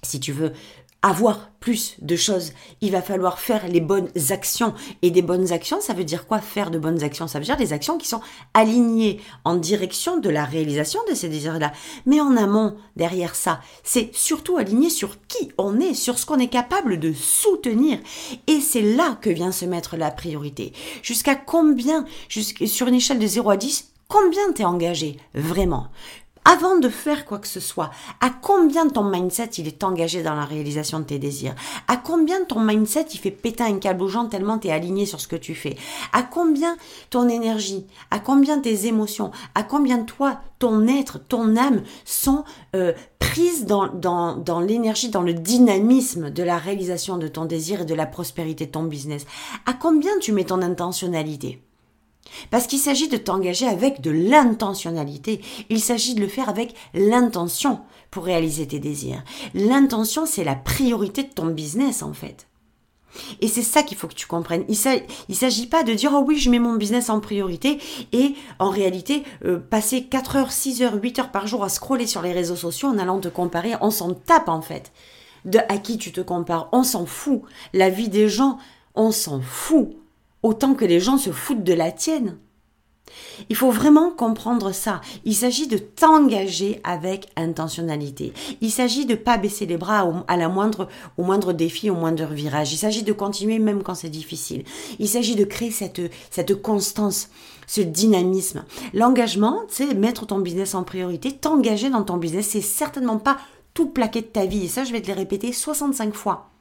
si 0.03 0.21
tu 0.21 0.33
veux 0.33 0.53
avoir 1.01 1.51
plus 1.59 1.97
de 2.01 2.15
choses, 2.15 2.53
il 2.81 2.93
va 2.93 3.03
falloir 3.03 3.41
faire 3.41 3.67
les 3.67 3.81
bonnes 3.81 4.09
actions. 4.31 4.73
Et 5.03 5.11
des 5.11 5.23
bonnes 5.23 5.53
actions, 5.53 5.81
ça 5.81 5.95
veut 5.95 6.05
dire 6.05 6.29
quoi? 6.29 6.39
Faire 6.39 6.71
de 6.71 6.79
bonnes 6.79 7.03
actions 7.03 7.27
Ça 7.27 7.41
veut 7.41 7.45
dire 7.45 7.57
des 7.57 7.73
actions 7.73 7.99
qui 7.99 8.07
sont 8.07 8.21
alignées 8.55 9.21
en 9.45 9.57
direction 9.57 10.19
de 10.19 10.29
la 10.29 10.45
réalisation 10.45 11.01
de 11.09 11.15
ces 11.15 11.29
désirs-là. 11.29 11.73
Mais 12.07 12.21
en 12.21 12.37
amont, 12.37 12.77
derrière 12.95 13.35
ça, 13.35 13.61
c'est 13.83 14.15
surtout 14.15 14.59
aligné 14.59 14.91
sur 14.91 15.17
qui 15.27 15.51
on 15.59 15.81
est, 15.81 15.95
sur 15.95 16.19
ce 16.19 16.27
qu'on 16.27 16.39
est 16.39 16.49
capable 16.49 17.01
de 17.01 17.13
soutenir. 17.13 17.99
Et 18.47 18.61
c'est 18.61 18.83
là 18.83 19.19
que 19.21 19.31
vient 19.31 19.53
se 19.53 19.65
mettre 19.65 19.97
la 19.97 20.13
priorité. 20.13 20.73
Jusqu'à 21.03 21.35
combien, 21.35 22.05
sur 22.29 22.87
une 22.87 22.95
échelle 22.95 23.19
de 23.19 23.27
0 23.27 23.51
à 23.51 23.57
10, 23.57 23.93
combien 24.07 24.53
t'es 24.53 24.65
engagé 24.65 25.17
vraiment? 25.35 25.89
Avant 26.45 26.77
de 26.77 26.89
faire 26.89 27.25
quoi 27.25 27.39
que 27.39 27.47
ce 27.47 27.61
soit, 27.61 27.91
à 28.21 28.31
combien 28.31 28.89
ton 28.89 29.05
mindset 29.05 29.51
il 29.59 29.69
est 29.69 29.85
engagé 29.85 30.23
dans 30.23 30.35
la 30.35 30.45
réalisation 30.45 30.99
de 30.99 31.05
tes 31.05 31.19
désirs? 31.19 31.55
À 31.87 31.97
combien 31.97 32.45
ton 32.45 32.61
mindset 32.61 33.07
il 33.13 33.19
fait 33.19 33.31
péter 33.31 33.63
un 33.63 33.79
câble 33.79 34.03
aux 34.03 34.09
gens 34.09 34.27
tellement 34.27 34.59
tu 34.59 34.69
es 34.69 34.73
aligné 34.73 35.07
sur 35.07 35.21
ce 35.21 35.29
que 35.29 35.37
tu 35.37 35.55
fais? 35.55 35.77
À 36.13 36.23
combien 36.23 36.77
ton 37.11 37.29
énergie, 37.29 37.87
à 38.11 38.19
combien 38.19 38.59
tes 38.59 38.87
émotions, 38.87 39.31
à 39.55 39.63
combien 39.63 40.03
toi, 40.03 40.41
ton 40.59 40.89
être, 40.89 41.19
ton 41.19 41.57
âme 41.57 41.83
sont 42.05 42.45
euh, 42.75 42.93
prises 43.19 43.65
dans, 43.65 43.87
dans, 43.87 44.37
dans 44.37 44.61
l'énergie, 44.61 45.11
dans 45.11 45.23
le 45.23 45.35
dynamisme 45.35 46.31
de 46.31 46.43
la 46.43 46.59
réalisation 46.59 47.19
de 47.19 47.29
ton 47.29 47.45
désir 47.45 47.83
et 47.83 47.87
de 47.87 47.95
la 47.95 48.07
prospérité 48.07 48.67
de 48.67 48.73
ton 48.73 48.83
business? 48.83 49.27
À 49.67 49.75
combien 49.75 50.19
tu 50.21 50.33
mets 50.33 50.45
ton 50.45 50.61
intentionnalité? 50.61 51.63
Parce 52.51 52.67
qu'il 52.67 52.79
s'agit 52.79 53.09
de 53.09 53.17
t'engager 53.17 53.67
avec 53.67 54.01
de 54.01 54.11
l'intentionnalité. 54.11 55.41
Il 55.71 55.81
s'agit 55.81 56.15
de 56.15 56.21
le 56.21 56.29
faire 56.29 56.49
avec 56.49 56.75
l'intention 56.95 57.81
pour 58.11 58.25
réaliser 58.25 58.67
tes 58.67 58.79
désirs. 58.79 59.25
L'intention, 59.55 60.27
c'est 60.27 60.45
la 60.45 60.55
priorité 60.55 61.23
de 61.23 61.33
ton 61.33 61.47
business, 61.47 62.03
en 62.03 62.13
fait. 62.13 62.47
Et 63.41 63.49
c'est 63.49 63.63
ça 63.63 63.83
qu'il 63.83 63.97
faut 63.97 64.09
que 64.09 64.15
tu 64.15 64.27
comprennes. 64.27 64.65
Il 64.69 64.79
ne 65.29 65.35
s'agit 65.35 65.67
pas 65.67 65.83
de 65.83 65.93
dire, 65.93 66.13
oh 66.15 66.25
oui, 66.27 66.39
je 66.39 66.51
mets 66.51 66.59
mon 66.59 66.77
business 66.77 67.11
en 67.11 67.21
priorité 67.21 67.79
et 68.13 68.35
en 68.59 68.71
réalité, 68.71 69.23
euh, 69.45 69.59
passer 69.59 70.05
4 70.05 70.37
heures, 70.37 70.53
6 70.53 70.83
heures, 70.83 70.95
8 70.95 71.19
heures 71.19 71.31
par 71.31 71.47
jour 71.47 71.63
à 71.65 71.69
scroller 71.69 72.07
sur 72.07 72.23
les 72.23 72.33
réseaux 72.33 72.57
sociaux 72.57 72.89
en 72.89 72.99
allant 72.99 73.21
te 73.21 73.29
comparer, 73.29 73.75
on 73.81 73.91
s'en 73.91 74.15
tape 74.15 74.49
en 74.49 74.63
fait. 74.63 74.93
De 75.45 75.59
à 75.69 75.77
qui 75.77 75.99
tu 75.99 76.13
te 76.13 76.21
compares, 76.21 76.69
on 76.73 76.85
s'en 76.85 77.05
fout. 77.05 77.43
La 77.75 77.91
vie 77.91 78.09
des 78.09 78.29
gens, 78.29 78.59
on 78.95 79.11
s'en 79.11 79.41
fout 79.41 79.91
autant 80.43 80.75
que 80.75 80.85
les 80.85 81.01
gens 81.01 81.19
se 81.19 81.31
foutent 81.31 81.65
de 81.65 81.75
la 81.75 81.93
tienne. 81.93 82.37
Il 83.49 83.57
faut 83.57 83.71
vraiment 83.71 84.11
comprendre 84.11 84.73
ça. 84.73 85.01
Il 85.25 85.35
s'agit 85.35 85.67
de 85.67 85.79
t'engager 85.79 86.81
avec 86.85 87.29
intentionnalité. 87.37 88.33
Il 88.61 88.71
s'agit 88.71 89.07
de 89.07 89.15
pas 89.15 89.39
baisser 89.39 89.67
les 89.67 89.77
bras 89.77 90.07
au, 90.07 90.15
à 90.29 90.37
la 90.37 90.49
moindre, 90.49 90.89
au 91.19 91.25
moindre 91.25 91.53
défi, 91.53 91.91
au 91.91 91.95
moindre 91.95 92.27
virage. 92.27 92.73
Il 92.73 92.79
s'agit 92.79 93.03
de 93.03 93.13
continuer 93.13 93.59
même 93.59 93.83
quand 93.83 93.95
c'est 93.95 94.09
difficile. 94.09 94.65
Il 94.99 95.09
s'agit 95.09 95.37
de 95.37 95.45
créer 95.45 95.71
cette, 95.71 96.01
cette 96.31 96.61
constance, 96.63 97.29
ce 97.67 97.81
dynamisme. 97.81 98.65
L'engagement, 98.95 99.63
c'est 99.69 99.95
mettre 99.95 100.27
ton 100.27 100.39
business 100.39 100.75
en 100.75 100.85
priorité. 100.85 101.33
T'engager 101.33 101.91
dans 101.91 102.05
ton 102.05 102.17
business, 102.17 102.49
c'est 102.51 102.61
certainement 102.61 103.19
pas 103.19 103.39
tout 103.75 103.89
plaquer 103.89 104.21
de 104.23 104.27
ta 104.27 104.47
vie. 104.47 104.65
Et 104.65 104.69
ça, 104.69 104.85
je 104.85 104.93
vais 104.93 105.03
te 105.03 105.09
le 105.09 105.17
répéter 105.17 105.53
65 105.53 106.15
fois. 106.15 106.52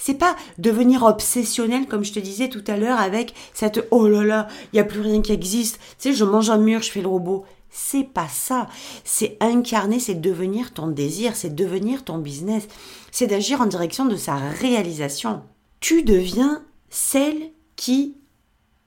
C'est 0.00 0.14
pas 0.14 0.34
devenir 0.56 1.02
obsessionnel, 1.02 1.86
comme 1.86 2.04
je 2.04 2.14
te 2.14 2.18
disais 2.18 2.48
tout 2.48 2.64
à 2.66 2.78
l'heure, 2.78 2.98
avec 2.98 3.34
cette 3.52 3.86
oh 3.90 4.08
là 4.08 4.24
là, 4.24 4.48
il 4.72 4.76
n'y 4.76 4.80
a 4.80 4.84
plus 4.84 5.02
rien 5.02 5.20
qui 5.20 5.32
existe. 5.32 5.78
Tu 5.98 6.08
sais, 6.10 6.14
je 6.14 6.24
mange 6.24 6.48
un 6.48 6.56
mur, 6.56 6.80
je 6.80 6.90
fais 6.90 7.02
le 7.02 7.08
robot. 7.08 7.44
C'est 7.68 8.04
pas 8.04 8.26
ça. 8.26 8.66
C'est 9.04 9.36
incarner, 9.40 10.00
c'est 10.00 10.14
devenir 10.14 10.72
ton 10.72 10.88
désir, 10.88 11.36
c'est 11.36 11.54
devenir 11.54 12.02
ton 12.02 12.16
business. 12.16 12.66
C'est 13.12 13.26
d'agir 13.26 13.60
en 13.60 13.66
direction 13.66 14.06
de 14.06 14.16
sa 14.16 14.36
réalisation. 14.36 15.42
Tu 15.80 16.02
deviens 16.02 16.64
celle 16.88 17.52
qui 17.76 18.16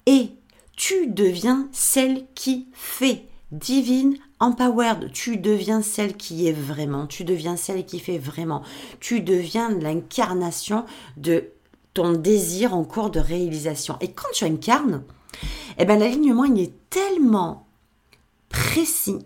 est. 0.08 0.32
Tu 0.75 1.05
deviens 1.08 1.70
celle 1.72 2.25
qui 2.34 2.67
fait. 2.74 3.27
Divine 3.51 4.17
empowered, 4.44 5.12
tu 5.14 5.38
deviens 5.38 5.82
celle 5.82 6.18
qui 6.18 6.48
est 6.48 6.54
vraiment, 6.54 7.08
tu 7.08 7.24
deviens 7.24 7.56
celle 7.56 7.86
qui 7.86 8.00
fait 8.00 8.18
vraiment, 8.18 8.62
tu 9.00 9.22
deviens 9.22 9.70
l'incarnation 9.70 10.86
de 11.16 11.52
ton 11.94 12.12
désir 12.12 12.74
en 12.76 12.84
cours 12.84 13.10
de 13.10 13.22
réalisation. 13.22 13.96
Et 14.02 14.12
quand 14.12 14.28
tu 14.34 14.44
incarnes, 14.44 15.04
eh 15.78 15.86
ben 15.86 15.98
l'alignement 15.98 16.44
est 16.44 16.74
tellement 16.90 17.68
précis, 18.50 19.20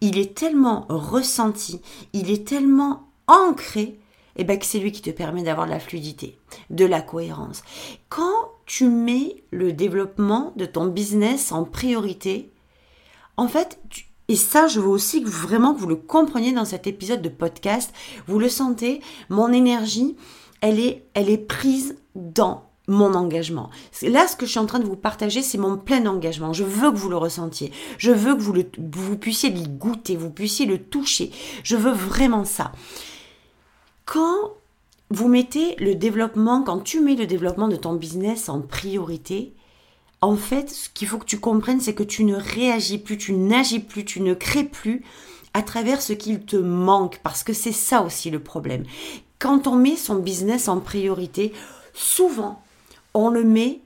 il 0.00 0.18
est 0.18 0.34
tellement 0.36 0.86
ressenti, 0.88 1.80
il 2.12 2.30
est 2.30 2.46
tellement 2.46 3.08
ancré, 3.26 3.98
eh 4.36 4.44
ben 4.44 4.56
que 4.56 4.66
c'est 4.66 4.78
lui 4.78 4.92
qui 4.92 5.02
te 5.02 5.10
permet 5.10 5.42
d'avoir 5.42 5.66
la 5.66 5.80
fluidité, 5.80 6.38
de 6.70 6.84
la 6.84 7.00
cohérence. 7.00 7.62
Quand 8.08 8.52
tu 8.66 8.86
mets 8.88 9.42
le 9.50 9.72
développement 9.72 10.52
de 10.54 10.64
ton 10.64 10.86
business 10.86 11.50
en 11.50 11.64
priorité, 11.64 12.52
en 13.36 13.48
fait, 13.48 13.80
et 14.30 14.36
ça, 14.36 14.68
je 14.68 14.78
veux 14.78 14.86
aussi 14.86 15.24
vraiment 15.24 15.74
que 15.74 15.80
vous 15.80 15.88
le 15.88 15.96
compreniez 15.96 16.52
dans 16.52 16.64
cet 16.64 16.86
épisode 16.86 17.20
de 17.20 17.28
podcast. 17.28 17.92
Vous 18.28 18.38
le 18.38 18.48
sentez, 18.48 19.00
mon 19.28 19.52
énergie, 19.52 20.14
elle 20.60 20.78
est, 20.78 21.02
elle 21.14 21.28
est 21.28 21.36
prise 21.36 21.96
dans 22.14 22.62
mon 22.86 23.14
engagement. 23.14 23.70
Là, 24.02 24.28
ce 24.28 24.36
que 24.36 24.46
je 24.46 24.52
suis 24.52 24.60
en 24.60 24.66
train 24.66 24.78
de 24.78 24.84
vous 24.84 24.94
partager, 24.94 25.42
c'est 25.42 25.58
mon 25.58 25.76
plein 25.76 26.06
engagement. 26.06 26.52
Je 26.52 26.62
veux 26.62 26.92
que 26.92 26.96
vous 26.96 27.08
le 27.08 27.16
ressentiez. 27.16 27.72
Je 27.98 28.12
veux 28.12 28.36
que 28.36 28.40
vous, 28.40 28.52
le, 28.52 28.66
vous 28.78 29.16
puissiez 29.16 29.50
l'y 29.50 29.66
goûter, 29.66 30.14
vous 30.14 30.30
puissiez 30.30 30.64
le 30.64 30.78
toucher. 30.78 31.32
Je 31.64 31.74
veux 31.74 31.90
vraiment 31.90 32.44
ça. 32.44 32.70
Quand 34.04 34.52
vous 35.10 35.26
mettez 35.26 35.74
le 35.80 35.96
développement, 35.96 36.62
quand 36.62 36.78
tu 36.78 37.00
mets 37.00 37.16
le 37.16 37.26
développement 37.26 37.66
de 37.66 37.74
ton 37.74 37.94
business 37.94 38.48
en 38.48 38.60
priorité, 38.60 39.54
en 40.22 40.36
fait, 40.36 40.70
ce 40.70 40.88
qu'il 40.90 41.08
faut 41.08 41.18
que 41.18 41.24
tu 41.24 41.40
comprennes, 41.40 41.80
c'est 41.80 41.94
que 41.94 42.02
tu 42.02 42.24
ne 42.24 42.34
réagis 42.34 42.98
plus, 42.98 43.16
tu 43.16 43.32
n'agis 43.32 43.80
plus, 43.80 44.04
tu 44.04 44.20
ne 44.20 44.34
crées 44.34 44.64
plus 44.64 45.02
à 45.54 45.62
travers 45.62 46.02
ce 46.02 46.12
qu'il 46.12 46.40
te 46.40 46.56
manque, 46.56 47.18
parce 47.22 47.42
que 47.42 47.52
c'est 47.52 47.72
ça 47.72 48.02
aussi 48.02 48.30
le 48.30 48.40
problème. 48.40 48.84
Quand 49.38 49.66
on 49.66 49.76
met 49.76 49.96
son 49.96 50.16
business 50.16 50.68
en 50.68 50.80
priorité, 50.80 51.52
souvent, 51.94 52.62
on 53.14 53.30
le 53.30 53.44
met 53.44 53.80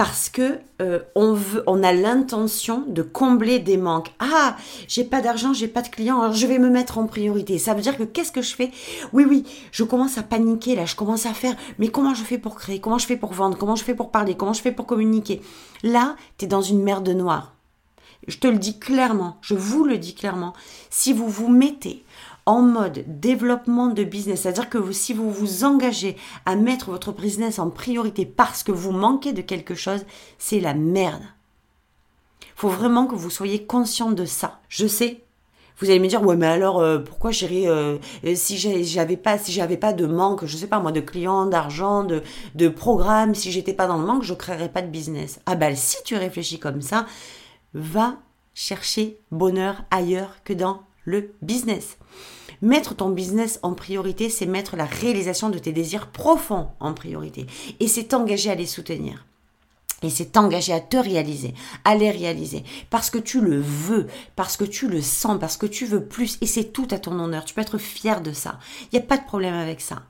parce 0.00 0.30
que 0.30 0.60
euh, 0.80 1.00
on 1.14 1.82
a 1.82 1.92
l'intention 1.92 2.84
de 2.88 3.02
combler 3.02 3.58
des 3.58 3.76
manques. 3.76 4.10
Ah, 4.18 4.56
j'ai 4.88 5.04
pas 5.04 5.20
d'argent, 5.20 5.52
j'ai 5.52 5.68
pas 5.68 5.82
de 5.82 5.88
clients, 5.88 6.22
alors 6.22 6.32
je 6.32 6.46
vais 6.46 6.58
me 6.58 6.70
mettre 6.70 6.96
en 6.96 7.06
priorité. 7.06 7.58
Ça 7.58 7.74
veut 7.74 7.82
dire 7.82 7.98
que 7.98 8.04
qu'est-ce 8.04 8.32
que 8.32 8.40
je 8.40 8.56
fais? 8.56 8.70
Oui, 9.12 9.26
oui, 9.28 9.44
je 9.72 9.84
commence 9.84 10.16
à 10.16 10.22
paniquer 10.22 10.74
là, 10.74 10.86
je 10.86 10.96
commence 10.96 11.26
à 11.26 11.34
faire. 11.34 11.54
Mais 11.78 11.88
comment 11.88 12.14
je 12.14 12.24
fais 12.24 12.38
pour 12.38 12.54
créer? 12.54 12.80
Comment 12.80 12.96
je 12.96 13.04
fais 13.04 13.18
pour 13.18 13.34
vendre? 13.34 13.58
Comment 13.58 13.76
je 13.76 13.84
fais 13.84 13.94
pour 13.94 14.10
parler? 14.10 14.38
Comment 14.38 14.54
je 14.54 14.62
fais 14.62 14.72
pour 14.72 14.86
communiquer? 14.86 15.42
Là, 15.82 16.16
tu 16.38 16.46
es 16.46 16.48
dans 16.48 16.62
une 16.62 16.82
merde 16.82 17.10
noire. 17.10 17.52
Je 18.26 18.38
te 18.38 18.46
le 18.46 18.56
dis 18.56 18.78
clairement, 18.78 19.36
je 19.42 19.54
vous 19.54 19.84
le 19.84 19.98
dis 19.98 20.14
clairement. 20.14 20.54
Si 20.88 21.12
vous 21.12 21.28
vous 21.28 21.48
mettez 21.48 22.04
en 22.50 22.62
mode 22.62 23.04
développement 23.06 23.86
de 23.86 24.02
business, 24.02 24.40
c'est-à-dire 24.40 24.68
que 24.68 24.90
si 24.90 25.14
vous 25.14 25.30
vous 25.30 25.62
engagez 25.62 26.16
à 26.46 26.56
mettre 26.56 26.90
votre 26.90 27.12
business 27.12 27.60
en 27.60 27.70
priorité 27.70 28.26
parce 28.26 28.64
que 28.64 28.72
vous 28.72 28.90
manquez 28.90 29.32
de 29.32 29.40
quelque 29.40 29.76
chose, 29.76 30.04
c'est 30.36 30.58
la 30.58 30.74
merde. 30.74 31.22
Faut 32.56 32.68
vraiment 32.68 33.06
que 33.06 33.14
vous 33.14 33.30
soyez 33.30 33.66
conscient 33.66 34.10
de 34.10 34.24
ça. 34.24 34.58
Je 34.68 34.88
sais. 34.88 35.22
Vous 35.78 35.90
allez 35.90 36.00
me 36.00 36.08
dire 36.08 36.22
ouais 36.22 36.36
mais 36.36 36.48
alors 36.48 36.80
euh, 36.80 36.98
pourquoi 36.98 37.30
j'irais 37.30 37.68
euh, 37.68 37.98
euh, 38.24 38.34
si 38.34 38.58
j'avais 38.58 39.16
pas 39.16 39.38
si 39.38 39.50
j'avais 39.50 39.78
pas 39.78 39.94
de 39.94 40.04
manque 40.04 40.44
je 40.44 40.58
sais 40.58 40.66
pas 40.66 40.78
moi 40.78 40.92
de 40.92 41.00
clients 41.00 41.46
d'argent 41.46 42.04
de 42.04 42.22
de 42.54 42.68
programmes 42.68 43.34
si 43.34 43.50
j'étais 43.50 43.72
pas 43.72 43.86
dans 43.86 43.96
le 43.96 44.04
manque 44.04 44.22
je 44.22 44.34
créerais 44.34 44.68
pas 44.68 44.82
de 44.82 44.88
business 44.88 45.40
ah 45.46 45.54
ben 45.54 45.74
si 45.74 45.96
tu 46.04 46.16
réfléchis 46.16 46.58
comme 46.58 46.82
ça 46.82 47.06
va 47.72 48.18
chercher 48.52 49.22
bonheur 49.30 49.84
ailleurs 49.90 50.44
que 50.44 50.52
dans 50.52 50.82
le 51.04 51.32
business. 51.42 51.98
Mettre 52.62 52.94
ton 52.94 53.10
business 53.10 53.58
en 53.62 53.74
priorité, 53.74 54.28
c'est 54.28 54.46
mettre 54.46 54.76
la 54.76 54.84
réalisation 54.84 55.48
de 55.48 55.58
tes 55.58 55.72
désirs 55.72 56.08
profonds 56.08 56.68
en 56.78 56.92
priorité. 56.92 57.46
Et 57.80 57.88
c'est 57.88 58.04
t'engager 58.04 58.50
à 58.50 58.54
les 58.54 58.66
soutenir. 58.66 59.24
Et 60.02 60.10
c'est 60.10 60.32
t'engager 60.32 60.72
à 60.72 60.80
te 60.80 60.96
réaliser, 60.96 61.54
à 61.84 61.94
les 61.94 62.10
réaliser, 62.10 62.64
parce 62.88 63.10
que 63.10 63.18
tu 63.18 63.40
le 63.40 63.60
veux, 63.60 64.06
parce 64.34 64.56
que 64.56 64.64
tu 64.64 64.88
le 64.88 65.02
sens, 65.02 65.38
parce 65.38 65.58
que 65.58 65.66
tu 65.66 65.84
veux 65.84 66.04
plus, 66.04 66.38
et 66.40 66.46
c'est 66.46 66.72
tout 66.72 66.88
à 66.90 66.98
ton 66.98 67.18
honneur. 67.18 67.44
Tu 67.44 67.52
peux 67.52 67.60
être 67.60 67.78
fier 67.78 68.22
de 68.22 68.32
ça. 68.32 68.58
Il 68.84 68.98
n'y 68.98 69.04
a 69.04 69.06
pas 69.06 69.18
de 69.18 69.24
problème 69.24 69.54
avec 69.54 69.80
ça. 69.80 70.02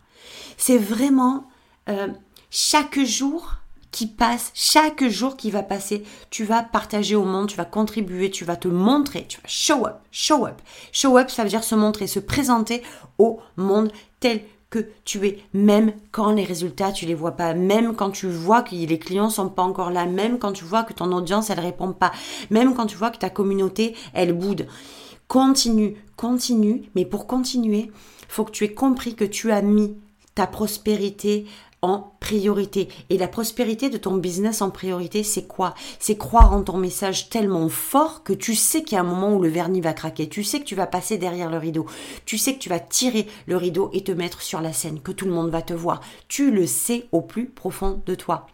C'est 0.56 0.78
vraiment 0.78 1.48
euh, 1.88 2.08
chaque 2.50 3.00
jour 3.00 3.59
qui 3.90 4.06
passe, 4.06 4.52
chaque 4.54 5.06
jour 5.08 5.36
qui 5.36 5.50
va 5.50 5.62
passer, 5.62 6.04
tu 6.30 6.44
vas 6.44 6.62
partager 6.62 7.16
au 7.16 7.24
monde, 7.24 7.48
tu 7.48 7.56
vas 7.56 7.64
contribuer, 7.64 8.30
tu 8.30 8.44
vas 8.44 8.56
te 8.56 8.68
montrer, 8.68 9.26
tu 9.28 9.40
vas 9.40 9.48
show 9.48 9.86
up, 9.86 9.96
show 10.10 10.46
up. 10.46 10.60
Show 10.92 11.18
up, 11.18 11.30
ça 11.30 11.42
veut 11.42 11.48
dire 11.48 11.64
se 11.64 11.74
montrer, 11.74 12.06
se 12.06 12.20
présenter 12.20 12.82
au 13.18 13.40
monde 13.56 13.90
tel 14.20 14.42
que 14.70 14.86
tu 15.04 15.26
es, 15.26 15.38
même 15.52 15.92
quand 16.12 16.30
les 16.30 16.44
résultats, 16.44 16.92
tu 16.92 17.04
les 17.04 17.14
vois 17.14 17.32
pas, 17.32 17.54
même 17.54 17.96
quand 17.96 18.12
tu 18.12 18.28
vois 18.28 18.62
que 18.62 18.76
les 18.76 18.98
clients 19.00 19.28
sont 19.28 19.48
pas 19.48 19.64
encore 19.64 19.90
là, 19.90 20.06
même 20.06 20.38
quand 20.38 20.52
tu 20.52 20.64
vois 20.64 20.84
que 20.84 20.92
ton 20.92 21.10
audience, 21.10 21.50
elle 21.50 21.58
répond 21.58 21.92
pas, 21.92 22.12
même 22.50 22.74
quand 22.74 22.86
tu 22.86 22.96
vois 22.96 23.10
que 23.10 23.18
ta 23.18 23.30
communauté, 23.30 23.96
elle 24.14 24.32
boude. 24.32 24.68
Continue, 25.26 25.96
continue, 26.16 26.84
mais 26.94 27.04
pour 27.04 27.26
continuer, 27.26 27.90
faut 28.28 28.44
que 28.44 28.52
tu 28.52 28.64
aies 28.64 28.74
compris 28.74 29.16
que 29.16 29.24
tu 29.24 29.50
as 29.50 29.60
mis 29.60 29.96
ta 30.36 30.46
prospérité 30.46 31.46
en 31.82 32.12
priorité. 32.20 32.88
Et 33.08 33.18
la 33.18 33.28
prospérité 33.28 33.88
de 33.88 33.96
ton 33.96 34.16
business 34.16 34.62
en 34.62 34.70
priorité, 34.70 35.22
c'est 35.22 35.46
quoi? 35.46 35.74
C'est 35.98 36.16
croire 36.16 36.52
en 36.52 36.62
ton 36.62 36.76
message 36.76 37.30
tellement 37.30 37.68
fort 37.68 38.22
que 38.22 38.32
tu 38.32 38.54
sais 38.54 38.82
qu'il 38.82 38.96
y 38.96 38.98
a 38.98 39.00
un 39.00 39.04
moment 39.04 39.34
où 39.34 39.42
le 39.42 39.48
vernis 39.48 39.80
va 39.80 39.92
craquer. 39.92 40.28
Tu 40.28 40.44
sais 40.44 40.60
que 40.60 40.64
tu 40.64 40.74
vas 40.74 40.86
passer 40.86 41.18
derrière 41.18 41.50
le 41.50 41.58
rideau. 41.58 41.86
Tu 42.26 42.38
sais 42.38 42.54
que 42.54 42.58
tu 42.58 42.68
vas 42.68 42.80
tirer 42.80 43.26
le 43.46 43.56
rideau 43.56 43.90
et 43.92 44.04
te 44.04 44.12
mettre 44.12 44.42
sur 44.42 44.60
la 44.60 44.72
scène, 44.72 45.00
que 45.00 45.12
tout 45.12 45.24
le 45.24 45.32
monde 45.32 45.50
va 45.50 45.62
te 45.62 45.74
voir. 45.74 46.00
Tu 46.28 46.50
le 46.50 46.66
sais 46.66 47.06
au 47.12 47.22
plus 47.22 47.46
profond 47.46 48.02
de 48.06 48.14
toi. 48.14 48.46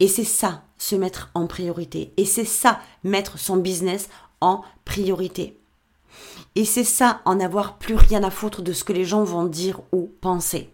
Et 0.00 0.08
c'est 0.08 0.24
ça, 0.24 0.62
se 0.78 0.96
mettre 0.96 1.30
en 1.34 1.46
priorité. 1.46 2.12
Et 2.16 2.24
c'est 2.24 2.44
ça, 2.44 2.80
mettre 3.02 3.38
son 3.38 3.56
business 3.56 4.08
en 4.40 4.62
priorité. 4.84 5.58
Et 6.54 6.64
c'est 6.64 6.84
ça, 6.84 7.20
en 7.24 7.40
avoir 7.40 7.78
plus 7.78 7.96
rien 7.96 8.22
à 8.22 8.30
foutre 8.30 8.62
de 8.62 8.72
ce 8.72 8.84
que 8.84 8.92
les 8.92 9.04
gens 9.04 9.24
vont 9.24 9.44
dire 9.44 9.80
ou 9.92 10.10
penser. 10.20 10.70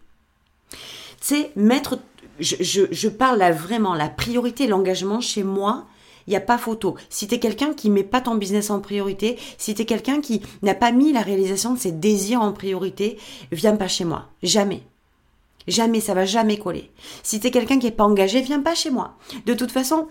C'est 1.31 1.53
mettre, 1.55 2.01
je, 2.41 3.09
parle 3.09 3.39
là 3.39 3.53
vraiment, 3.53 3.95
la 3.95 4.09
priorité, 4.09 4.67
l'engagement 4.67 5.21
chez 5.21 5.45
moi, 5.45 5.87
il 6.27 6.31
n'y 6.31 6.37
a 6.37 6.41
pas 6.41 6.59
photo. 6.59 6.97
Si 7.09 7.29
tu 7.29 7.39
quelqu'un 7.39 7.73
qui 7.73 7.89
met 7.89 8.03
pas 8.03 8.21
ton 8.21 8.35
business 8.35 8.69
en 8.69 8.81
priorité, 8.81 9.39
si 9.57 9.77
tu 9.77 9.85
quelqu'un 9.85 10.21
qui 10.21 10.43
n'a 10.63 10.75
pas 10.75 10.91
mis 10.91 11.13
la 11.13 11.23
réalisation 11.23 11.73
de 11.73 11.79
ses 11.79 11.93
désirs 11.93 12.43
en 12.43 12.51
priorité, 12.51 13.17
viens 13.53 13.77
pas 13.77 13.87
chez 13.87 14.05
moi. 14.05 14.27
Jamais. 14.43 14.83
Jamais, 15.69 16.01
ça 16.01 16.15
va 16.15 16.25
jamais 16.25 16.59
coller. 16.59 16.91
Si 17.23 17.39
tu 17.39 17.47
es 17.47 17.53
quelqu'un 17.53 17.79
qui 17.79 17.87
n'est 17.87 17.93
pas 17.93 18.03
engagé, 18.03 18.41
viens 18.41 18.61
pas 18.61 18.75
chez 18.75 18.91
moi. 18.91 19.15
De 19.47 19.55
toute 19.55 19.71
façon, 19.71 20.09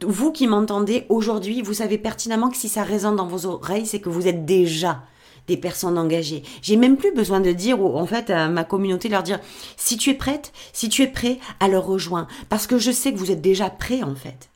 vous 0.00 0.32
qui 0.32 0.46
m'entendez 0.46 1.04
aujourd'hui, 1.10 1.60
vous 1.60 1.74
savez 1.74 1.98
pertinemment 1.98 2.48
que 2.48 2.56
si 2.56 2.70
ça 2.70 2.84
résonne 2.84 3.16
dans 3.16 3.26
vos 3.26 3.44
oreilles, 3.44 3.84
c'est 3.84 4.00
que 4.00 4.08
vous 4.08 4.26
êtes 4.26 4.46
déjà 4.46 5.02
des 5.48 5.56
personnes 5.56 5.98
engagées. 5.98 6.42
J'ai 6.62 6.76
même 6.76 6.96
plus 6.96 7.12
besoin 7.12 7.40
de 7.40 7.52
dire, 7.52 7.80
en 7.80 8.06
fait, 8.06 8.30
à 8.30 8.48
ma 8.48 8.64
communauté, 8.64 9.08
leur 9.08 9.22
dire, 9.22 9.40
si 9.76 9.96
tu 9.96 10.10
es 10.10 10.14
prête, 10.14 10.52
si 10.72 10.88
tu 10.88 11.02
es 11.02 11.08
prêt, 11.08 11.38
alors 11.58 11.86
rejoins. 11.86 12.28
Parce 12.48 12.66
que 12.66 12.78
je 12.78 12.92
sais 12.92 13.12
que 13.12 13.18
vous 13.18 13.32
êtes 13.32 13.40
déjà 13.40 13.70
prêt, 13.70 14.02
en 14.02 14.14
fait. 14.14 14.50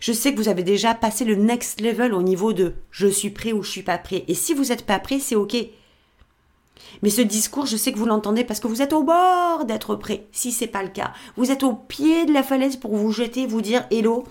Je 0.00 0.12
sais 0.12 0.32
que 0.32 0.38
vous 0.38 0.48
avez 0.48 0.62
déjà 0.62 0.94
passé 0.94 1.24
le 1.24 1.36
next 1.36 1.80
level 1.80 2.12
au 2.14 2.22
niveau 2.22 2.52
de 2.52 2.74
je 2.90 3.06
suis 3.06 3.30
prêt 3.30 3.52
ou 3.52 3.62
je 3.62 3.70
suis 3.70 3.82
pas 3.82 3.98
prêt. 3.98 4.24
Et 4.28 4.34
si 4.34 4.54
vous 4.54 4.64
n'êtes 4.64 4.86
pas 4.86 4.98
prêt, 4.98 5.18
c'est 5.20 5.36
ok. 5.36 5.56
Mais 7.02 7.10
ce 7.10 7.20
discours, 7.20 7.66
je 7.66 7.76
sais 7.76 7.92
que 7.92 7.98
vous 7.98 8.06
l'entendez 8.06 8.44
parce 8.44 8.60
que 8.60 8.68
vous 8.68 8.82
êtes 8.82 8.92
au 8.92 9.02
bord 9.02 9.64
d'être 9.64 9.96
prêt. 9.96 10.26
Si 10.32 10.52
c'est 10.52 10.66
pas 10.66 10.82
le 10.82 10.88
cas, 10.88 11.12
vous 11.36 11.50
êtes 11.50 11.62
au 11.62 11.74
pied 11.74 12.26
de 12.26 12.32
la 12.32 12.42
falaise 12.42 12.76
pour 12.76 12.96
vous 12.96 13.12
jeter, 13.12 13.46
vous 13.46 13.60
dire 13.60 13.86
hello. 13.90 14.24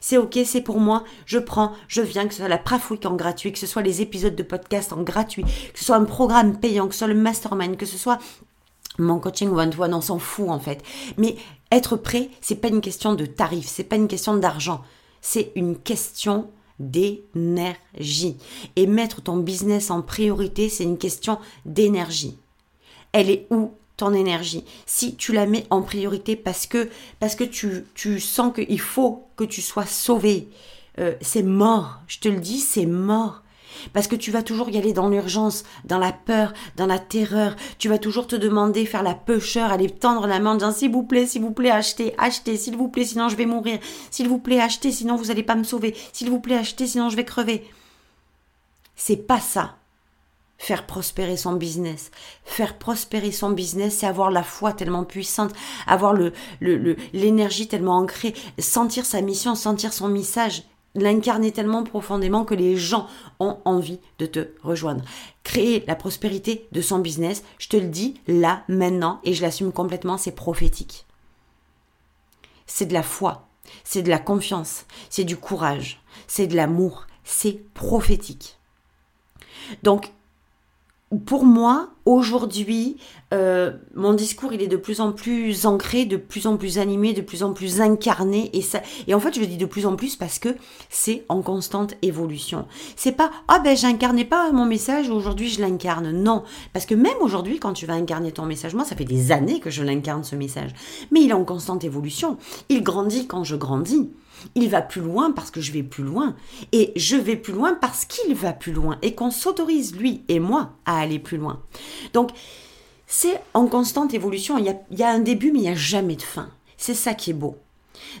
C'est 0.00 0.16
ok, 0.16 0.38
c'est 0.44 0.62
pour 0.62 0.80
moi, 0.80 1.04
je 1.26 1.38
prends, 1.38 1.72
je 1.86 2.00
viens, 2.00 2.26
que 2.26 2.32
ce 2.32 2.40
soit 2.40 2.48
la 2.48 2.58
Praf 2.58 2.90
Week 2.90 3.04
en 3.04 3.14
gratuit, 3.14 3.52
que 3.52 3.58
ce 3.58 3.66
soit 3.66 3.82
les 3.82 4.00
épisodes 4.00 4.34
de 4.34 4.42
podcast 4.42 4.92
en 4.92 5.02
gratuit, 5.02 5.44
que 5.44 5.78
ce 5.78 5.84
soit 5.84 5.96
un 5.96 6.04
programme 6.04 6.58
payant, 6.58 6.88
que 6.88 6.94
ce 6.94 7.00
soit 7.00 7.08
le 7.08 7.14
mastermind, 7.14 7.76
que 7.76 7.86
ce 7.86 7.98
soit 7.98 8.18
mon 8.98 9.18
coaching 9.18 9.50
one-to-one, 9.50 9.94
on 9.94 10.00
s'en 10.00 10.18
fout 10.18 10.48
en 10.48 10.58
fait. 10.58 10.82
Mais 11.16 11.36
être 11.70 11.96
prêt, 11.96 12.30
c'est 12.40 12.56
pas 12.56 12.68
une 12.68 12.80
question 12.80 13.14
de 13.14 13.26
tarif, 13.26 13.66
c'est 13.66 13.84
pas 13.84 13.96
une 13.96 14.08
question 14.08 14.36
d'argent, 14.36 14.82
c'est 15.20 15.52
une 15.54 15.76
question 15.76 16.50
d'énergie. 16.78 18.38
Et 18.76 18.86
mettre 18.86 19.20
ton 19.20 19.36
business 19.36 19.90
en 19.90 20.02
priorité, 20.02 20.68
c'est 20.68 20.84
une 20.84 20.98
question 20.98 21.38
d'énergie. 21.66 22.38
Elle 23.12 23.30
est 23.30 23.46
où 23.50 23.72
ton 24.00 24.14
énergie 24.14 24.64
Si 24.86 25.14
tu 25.14 25.32
la 25.32 25.46
mets 25.46 25.66
en 25.70 25.82
priorité 25.82 26.36
parce 26.36 26.66
que, 26.66 26.88
parce 27.18 27.34
que 27.34 27.44
tu, 27.44 27.84
tu 27.94 28.18
sens 28.18 28.52
qu'il 28.54 28.80
faut 28.80 29.28
que 29.36 29.44
tu 29.44 29.60
sois 29.62 29.86
sauvé, 29.86 30.48
euh, 30.98 31.14
c'est 31.20 31.42
mort. 31.42 32.00
Je 32.06 32.18
te 32.18 32.28
le 32.28 32.40
dis, 32.40 32.58
c'est 32.58 32.86
mort. 32.86 33.42
Parce 33.92 34.08
que 34.08 34.16
tu 34.16 34.30
vas 34.30 34.42
toujours 34.42 34.68
y 34.70 34.78
aller 34.78 34.92
dans 34.92 35.08
l'urgence, 35.08 35.64
dans 35.84 35.98
la 35.98 36.12
peur, 36.12 36.52
dans 36.76 36.86
la 36.86 36.98
terreur. 36.98 37.56
Tu 37.78 37.88
vas 37.88 37.98
toujours 37.98 38.26
te 38.26 38.36
demander, 38.36 38.84
faire 38.84 39.02
la 39.02 39.14
pêcheur, 39.14 39.70
aller 39.70 39.90
tendre 39.90 40.26
la 40.26 40.40
main 40.40 40.52
en 40.52 40.54
disant 40.54 40.72
s'il 40.72 40.90
vous 40.90 41.04
plaît, 41.04 41.26
s'il 41.26 41.42
vous 41.42 41.52
plaît, 41.52 41.70
achetez, 41.70 42.14
achetez, 42.18 42.56
s'il 42.56 42.76
vous 42.76 42.88
plaît, 42.88 43.04
sinon 43.04 43.28
je 43.28 43.36
vais 43.36 43.46
mourir. 43.46 43.78
S'il 44.10 44.28
vous 44.28 44.38
plaît, 44.38 44.60
achetez, 44.60 44.92
sinon 44.92 45.16
vous 45.16 45.26
n'allez 45.26 45.42
pas 45.42 45.54
me 45.54 45.64
sauver. 45.64 45.94
S'il 46.12 46.30
vous 46.30 46.40
plaît, 46.40 46.56
achetez, 46.56 46.86
sinon 46.86 47.10
je 47.10 47.16
vais 47.16 47.24
crever. 47.24 47.64
C'est 48.96 49.26
pas 49.26 49.40
ça. 49.40 49.76
Faire 50.60 50.84
prospérer 50.84 51.38
son 51.38 51.54
business. 51.54 52.10
Faire 52.44 52.76
prospérer 52.76 53.32
son 53.32 53.48
business, 53.48 53.96
c'est 53.96 54.06
avoir 54.06 54.30
la 54.30 54.42
foi 54.42 54.74
tellement 54.74 55.04
puissante, 55.04 55.54
avoir 55.86 56.12
le, 56.12 56.34
l'énergie 56.60 57.66
tellement 57.66 57.96
ancrée, 57.96 58.34
sentir 58.58 59.06
sa 59.06 59.22
mission, 59.22 59.54
sentir 59.54 59.94
son 59.94 60.08
message 60.08 60.64
l'incarner 60.94 61.50
tellement 61.50 61.82
profondément 61.82 62.44
que 62.44 62.54
les 62.54 62.76
gens 62.76 63.08
ont 63.38 63.56
envie 63.64 64.00
de 64.18 64.26
te 64.26 64.48
rejoindre. 64.62 65.02
Créer 65.44 65.82
la 65.86 65.94
prospérité 65.94 66.68
de 66.72 66.82
son 66.82 66.98
business, 66.98 67.42
je 67.58 67.68
te 67.68 67.78
le 67.78 67.88
dis 67.88 68.20
là, 68.26 68.62
maintenant, 68.68 69.18
et 69.24 69.32
je 69.32 69.40
l'assume 69.40 69.72
complètement, 69.72 70.18
c'est 70.18 70.34
prophétique. 70.34 71.06
C'est 72.66 72.86
de 72.86 72.92
la 72.92 73.02
foi, 73.02 73.48
c'est 73.82 74.02
de 74.02 74.10
la 74.10 74.18
confiance, 74.18 74.84
c'est 75.08 75.24
du 75.24 75.38
courage, 75.38 76.02
c'est 76.26 76.48
de 76.48 76.56
l'amour, 76.56 77.06
c'est 77.24 77.64
prophétique. 77.72 78.58
Donc, 79.82 80.12
pour 81.26 81.44
moi, 81.44 81.88
aujourd'hui, 82.04 82.96
euh, 83.34 83.72
mon 83.96 84.12
discours, 84.14 84.52
il 84.52 84.62
est 84.62 84.68
de 84.68 84.76
plus 84.76 85.00
en 85.00 85.10
plus 85.10 85.66
ancré, 85.66 86.04
de 86.04 86.16
plus 86.16 86.46
en 86.46 86.56
plus 86.56 86.78
animé, 86.78 87.12
de 87.14 87.20
plus 87.20 87.42
en 87.42 87.52
plus 87.52 87.80
incarné. 87.80 88.48
Et, 88.52 88.62
ça, 88.62 88.80
et 89.08 89.14
en 89.14 89.18
fait, 89.18 89.34
je 89.34 89.40
le 89.40 89.46
dis 89.48 89.56
de 89.56 89.66
plus 89.66 89.86
en 89.86 89.96
plus 89.96 90.14
parce 90.14 90.38
que 90.38 90.50
c'est 90.88 91.24
en 91.28 91.42
constante 91.42 91.94
évolution. 92.02 92.66
C'est 92.94 93.12
pas, 93.12 93.32
ah 93.48 93.58
ben, 93.58 93.76
j'incarnais 93.76 94.24
pas 94.24 94.52
mon 94.52 94.66
message, 94.66 95.10
aujourd'hui, 95.10 95.48
je 95.48 95.60
l'incarne. 95.60 96.12
Non. 96.12 96.44
Parce 96.72 96.86
que 96.86 96.94
même 96.94 97.18
aujourd'hui, 97.20 97.58
quand 97.58 97.72
tu 97.72 97.86
vas 97.86 97.94
incarner 97.94 98.30
ton 98.30 98.46
message, 98.46 98.74
moi, 98.74 98.84
ça 98.84 98.94
fait 98.94 99.04
des 99.04 99.32
années 99.32 99.58
que 99.58 99.70
je 99.70 99.82
l'incarne, 99.82 100.22
ce 100.22 100.36
message. 100.36 100.70
Mais 101.10 101.22
il 101.22 101.30
est 101.30 101.34
en 101.34 101.44
constante 101.44 101.82
évolution. 101.82 102.38
Il 102.68 102.84
grandit 102.84 103.26
quand 103.26 103.42
je 103.42 103.56
grandis. 103.56 104.10
Il 104.54 104.68
va 104.68 104.82
plus 104.82 105.00
loin 105.00 105.32
parce 105.32 105.50
que 105.50 105.60
je 105.60 105.72
vais 105.72 105.82
plus 105.82 106.04
loin. 106.04 106.34
Et 106.72 106.92
je 106.96 107.16
vais 107.16 107.36
plus 107.36 107.52
loin 107.52 107.74
parce 107.74 108.04
qu'il 108.04 108.34
va 108.34 108.52
plus 108.52 108.72
loin. 108.72 108.98
Et 109.02 109.14
qu'on 109.14 109.30
s'autorise, 109.30 109.94
lui 109.96 110.22
et 110.28 110.40
moi, 110.40 110.72
à 110.86 111.00
aller 111.00 111.18
plus 111.18 111.36
loin. 111.36 111.62
Donc, 112.12 112.30
c'est 113.06 113.40
en 113.54 113.66
constante 113.66 114.14
évolution. 114.14 114.56
Il 114.56 114.76
y, 114.96 115.02
a, 115.02 115.10
un 115.10 115.18
début, 115.18 115.50
mais 115.50 115.58
il 115.58 115.62
n'y 115.62 115.68
a 115.68 115.74
jamais 115.74 116.14
de 116.14 116.22
fin. 116.22 116.48
C'est 116.76 116.94
ça 116.94 117.12
qui 117.12 117.30
est 117.30 117.34
beau. 117.34 117.56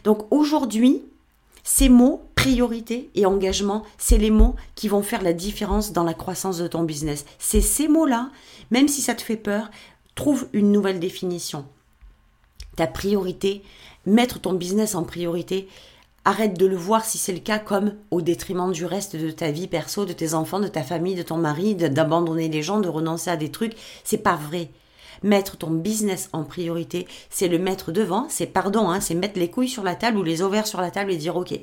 Donc 0.04 0.26
aujourd'hui, 0.30 1.02
ces 1.62 1.88
mots, 1.88 2.22
priorité 2.34 3.08
et 3.14 3.24
engagement, 3.24 3.84
c'est 3.98 4.18
les 4.18 4.30
mots 4.30 4.56
qui 4.74 4.88
vont 4.88 5.02
faire 5.02 5.22
la 5.22 5.32
différence 5.32 5.92
dans 5.92 6.02
la 6.02 6.12
croissance 6.12 6.58
de 6.58 6.66
ton 6.66 6.82
business. 6.82 7.24
C'est 7.38 7.60
ces 7.60 7.86
mots-là, 7.86 8.30
même 8.72 8.88
si 8.88 9.00
ça 9.00 9.14
te 9.14 9.22
fait 9.22 9.36
peur, 9.36 9.70
trouve 10.16 10.48
une 10.52 10.72
nouvelle 10.72 10.98
définition. 10.98 11.64
Ta 12.76 12.88
priorité, 12.88 13.62
mettre 14.06 14.40
ton 14.40 14.54
business 14.54 14.94
en 14.94 15.04
priorité, 15.04 15.68
Arrête 16.26 16.58
de 16.58 16.66
le 16.66 16.76
voir 16.76 17.06
si 17.06 17.16
c'est 17.16 17.32
le 17.32 17.38
cas 17.38 17.58
comme 17.58 17.94
au 18.10 18.20
détriment 18.20 18.72
du 18.72 18.84
reste 18.84 19.16
de 19.16 19.30
ta 19.30 19.50
vie 19.50 19.68
perso, 19.68 20.04
de 20.04 20.12
tes 20.12 20.34
enfants, 20.34 20.60
de 20.60 20.68
ta 20.68 20.82
famille, 20.82 21.14
de 21.14 21.22
ton 21.22 21.38
mari, 21.38 21.74
d'abandonner 21.74 22.48
les 22.48 22.62
gens, 22.62 22.78
de 22.78 22.90
renoncer 22.90 23.30
à 23.30 23.38
des 23.38 23.50
trucs. 23.50 23.74
C'est 24.04 24.18
pas 24.18 24.36
vrai. 24.36 24.68
Mettre 25.22 25.56
ton 25.56 25.70
business 25.70 26.28
en 26.34 26.44
priorité, 26.44 27.06
c'est 27.30 27.48
le 27.48 27.58
mettre 27.58 27.90
devant, 27.90 28.26
c'est 28.28 28.46
pardon, 28.46 28.90
hein, 28.90 29.00
c'est 29.00 29.14
mettre 29.14 29.38
les 29.38 29.50
couilles 29.50 29.68
sur 29.68 29.82
la 29.82 29.94
table 29.94 30.18
ou 30.18 30.22
les 30.22 30.40
ovaires 30.40 30.66
sur 30.66 30.80
la 30.80 30.90
table 30.90 31.10
et 31.10 31.18
dire 31.18 31.36
ok, 31.36 31.58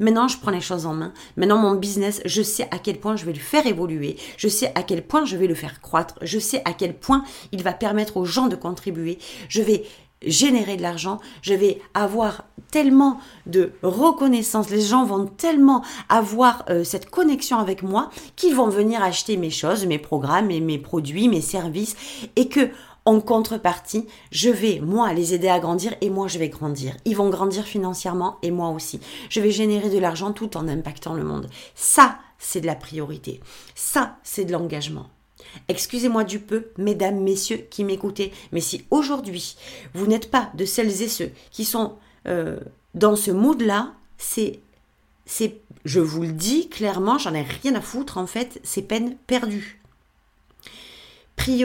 maintenant 0.00 0.28
je 0.28 0.38
prends 0.38 0.50
les 0.50 0.62
choses 0.62 0.86
en 0.86 0.94
main, 0.94 1.12
maintenant 1.36 1.58
mon 1.58 1.74
business, 1.74 2.22
je 2.24 2.40
sais 2.40 2.68
à 2.70 2.78
quel 2.78 2.98
point 2.98 3.16
je 3.16 3.26
vais 3.26 3.34
le 3.34 3.38
faire 3.38 3.66
évoluer, 3.66 4.16
je 4.38 4.48
sais 4.48 4.72
à 4.74 4.82
quel 4.82 5.06
point 5.06 5.26
je 5.26 5.36
vais 5.36 5.46
le 5.46 5.54
faire 5.54 5.82
croître, 5.82 6.14
je 6.22 6.38
sais 6.38 6.62
à 6.64 6.72
quel 6.72 6.94
point 6.94 7.22
il 7.52 7.62
va 7.62 7.74
permettre 7.74 8.16
aux 8.16 8.24
gens 8.24 8.46
de 8.46 8.56
contribuer, 8.56 9.18
je 9.50 9.60
vais 9.60 9.84
générer 10.26 10.76
de 10.76 10.82
l'argent, 10.82 11.18
je 11.42 11.54
vais 11.54 11.80
avoir 11.94 12.44
tellement 12.70 13.18
de 13.46 13.72
reconnaissance, 13.82 14.70
les 14.70 14.80
gens 14.80 15.04
vont 15.04 15.26
tellement 15.26 15.82
avoir 16.08 16.64
euh, 16.70 16.84
cette 16.84 17.10
connexion 17.10 17.58
avec 17.58 17.82
moi 17.82 18.10
qu'ils 18.36 18.54
vont 18.54 18.68
venir 18.68 19.02
acheter 19.02 19.36
mes 19.36 19.50
choses, 19.50 19.86
mes 19.86 19.98
programmes, 19.98 20.46
mes 20.46 20.78
produits, 20.78 21.28
mes 21.28 21.42
services 21.42 21.96
et 22.36 22.48
que 22.48 22.70
en 23.04 23.20
contrepartie, 23.20 24.06
je 24.30 24.48
vais, 24.48 24.80
moi, 24.80 25.12
les 25.12 25.34
aider 25.34 25.48
à 25.48 25.58
grandir 25.58 25.94
et 26.00 26.10
moi, 26.10 26.28
je 26.28 26.38
vais 26.38 26.48
grandir. 26.48 26.96
Ils 27.04 27.16
vont 27.16 27.30
grandir 27.30 27.64
financièrement 27.64 28.38
et 28.42 28.50
moi 28.50 28.68
aussi. 28.68 29.00
Je 29.28 29.40
vais 29.40 29.50
générer 29.50 29.90
de 29.90 29.98
l'argent 29.98 30.32
tout 30.32 30.56
en 30.56 30.68
impactant 30.68 31.14
le 31.14 31.24
monde. 31.24 31.48
Ça, 31.74 32.18
c'est 32.38 32.60
de 32.60 32.66
la 32.66 32.76
priorité. 32.76 33.40
Ça, 33.74 34.18
c'est 34.22 34.44
de 34.44 34.52
l'engagement. 34.52 35.06
Excusez-moi 35.68 36.24
du 36.24 36.38
peu, 36.38 36.68
mesdames, 36.78 37.20
messieurs 37.20 37.66
qui 37.70 37.84
m'écoutez, 37.84 38.32
mais 38.52 38.60
si 38.60 38.84
aujourd'hui 38.90 39.56
vous 39.94 40.06
n'êtes 40.06 40.30
pas 40.30 40.50
de 40.54 40.64
celles 40.64 41.02
et 41.02 41.08
ceux 41.08 41.30
qui 41.50 41.64
sont 41.64 41.94
euh, 42.26 42.58
dans 42.94 43.16
ce 43.16 43.30
mood-là, 43.30 43.94
c'est, 44.18 44.60
c'est, 45.26 45.60
je 45.84 46.00
vous 46.00 46.22
le 46.22 46.32
dis 46.32 46.68
clairement, 46.68 47.18
j'en 47.18 47.34
ai 47.34 47.42
rien 47.42 47.74
à 47.74 47.80
foutre 47.80 48.18
en 48.18 48.26
fait, 48.26 48.60
c'est 48.62 48.82
peine 48.82 49.16
perdue. 49.26 49.80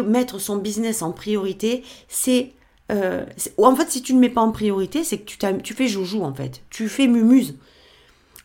mettre 0.05 0.39
son 0.39 0.57
business 0.57 1.01
en 1.01 1.11
priorité, 1.11 1.83
c'est 2.07 2.53
euh, 2.91 3.25
en 3.57 3.75
fait, 3.75 3.91
si 3.91 4.01
tu 4.01 4.13
ne 4.13 4.19
mets 4.19 4.29
pas 4.29 4.41
en 4.41 4.51
priorité, 4.51 5.03
c'est 5.03 5.19
que 5.19 5.25
tu, 5.25 5.37
tu 5.63 5.73
fais 5.73 5.87
joujou 5.87 6.23
en 6.23 6.33
fait. 6.33 6.61
Tu 6.69 6.87
fais 6.87 7.07
mumuse. 7.07 7.55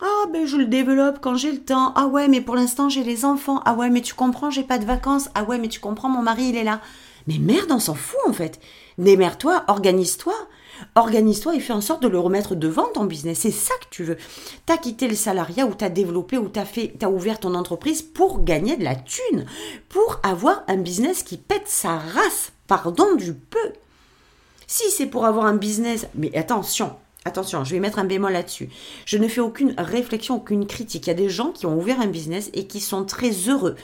Ah 0.05 0.25
ben 0.33 0.45
je 0.45 0.57
le 0.57 0.65
développe 0.65 1.19
quand 1.21 1.37
j'ai 1.37 1.53
le 1.53 1.61
temps. 1.61 1.93
Ah 1.95 2.07
ouais, 2.07 2.27
mais 2.27 2.41
pour 2.41 2.55
l'instant 2.55 2.89
j'ai 2.89 3.05
les 3.05 3.23
enfants. 3.23 3.61
Ah 3.63 3.73
ouais, 3.73 3.89
mais 3.89 4.01
tu 4.01 4.13
comprends, 4.13 4.49
j'ai 4.49 4.63
pas 4.63 4.77
de 4.77 4.83
vacances. 4.83 5.29
Ah 5.33 5.43
ouais, 5.45 5.57
mais 5.57 5.69
tu 5.69 5.79
comprends, 5.79 6.09
mon 6.09 6.21
mari 6.21 6.49
il 6.49 6.57
est 6.57 6.65
là. 6.65 6.81
Mais 7.25 7.37
merde, 7.39 7.71
on 7.71 7.79
s'en 7.79 7.95
fout 7.95 8.19
en 8.27 8.33
fait. 8.33 8.59
Démerde-toi, 8.97 9.63
organise-toi. 9.69 10.33
Organise-toi 10.95 11.55
et 11.55 11.61
fais 11.61 11.71
en 11.71 11.79
sorte 11.79 12.03
de 12.03 12.09
le 12.09 12.19
remettre 12.19 12.53
devant 12.53 12.87
ton 12.93 13.05
business. 13.05 13.39
C'est 13.39 13.51
ça 13.51 13.73
que 13.79 13.85
tu 13.91 14.03
veux. 14.03 14.17
T'as 14.65 14.75
quitté 14.75 15.07
le 15.07 15.15
salariat 15.15 15.65
ou 15.65 15.73
t'as 15.73 15.87
développé 15.87 16.37
ou 16.37 16.49
t'as 16.49 16.65
fait, 16.65 16.93
t'as 16.99 17.07
ouvert 17.07 17.39
ton 17.39 17.55
entreprise 17.55 18.01
pour 18.01 18.43
gagner 18.43 18.75
de 18.75 18.83
la 18.83 18.95
thune, 18.95 19.45
pour 19.87 20.19
avoir 20.23 20.63
un 20.67 20.77
business 20.77 21.23
qui 21.23 21.37
pète 21.37 21.69
sa 21.69 21.97
race. 21.97 22.51
Pardon 22.67 23.15
du 23.15 23.33
peu. 23.33 23.71
Si 24.67 24.89
c'est 24.91 25.05
pour 25.05 25.25
avoir 25.25 25.45
un 25.45 25.55
business, 25.55 26.07
mais 26.13 26.35
attention, 26.35 26.93
Attention, 27.25 27.63
je 27.63 27.71
vais 27.71 27.79
mettre 27.79 27.99
un 27.99 28.03
bémol 28.03 28.33
là-dessus. 28.33 28.69
Je 29.05 29.17
ne 29.17 29.29
fais 29.29 29.39
aucune 29.39 29.73
réflexion, 29.77 30.35
aucune 30.35 30.67
critique. 30.67 31.07
Il 31.07 31.09
y 31.09 31.13
a 31.13 31.15
des 31.15 31.29
gens 31.29 31.51
qui 31.51 31.65
ont 31.65 31.77
ouvert 31.77 32.01
un 32.01 32.07
business 32.07 32.49
et 32.53 32.67
qui 32.67 32.81
sont 32.81 33.05
très 33.05 33.31
heureux 33.47 33.75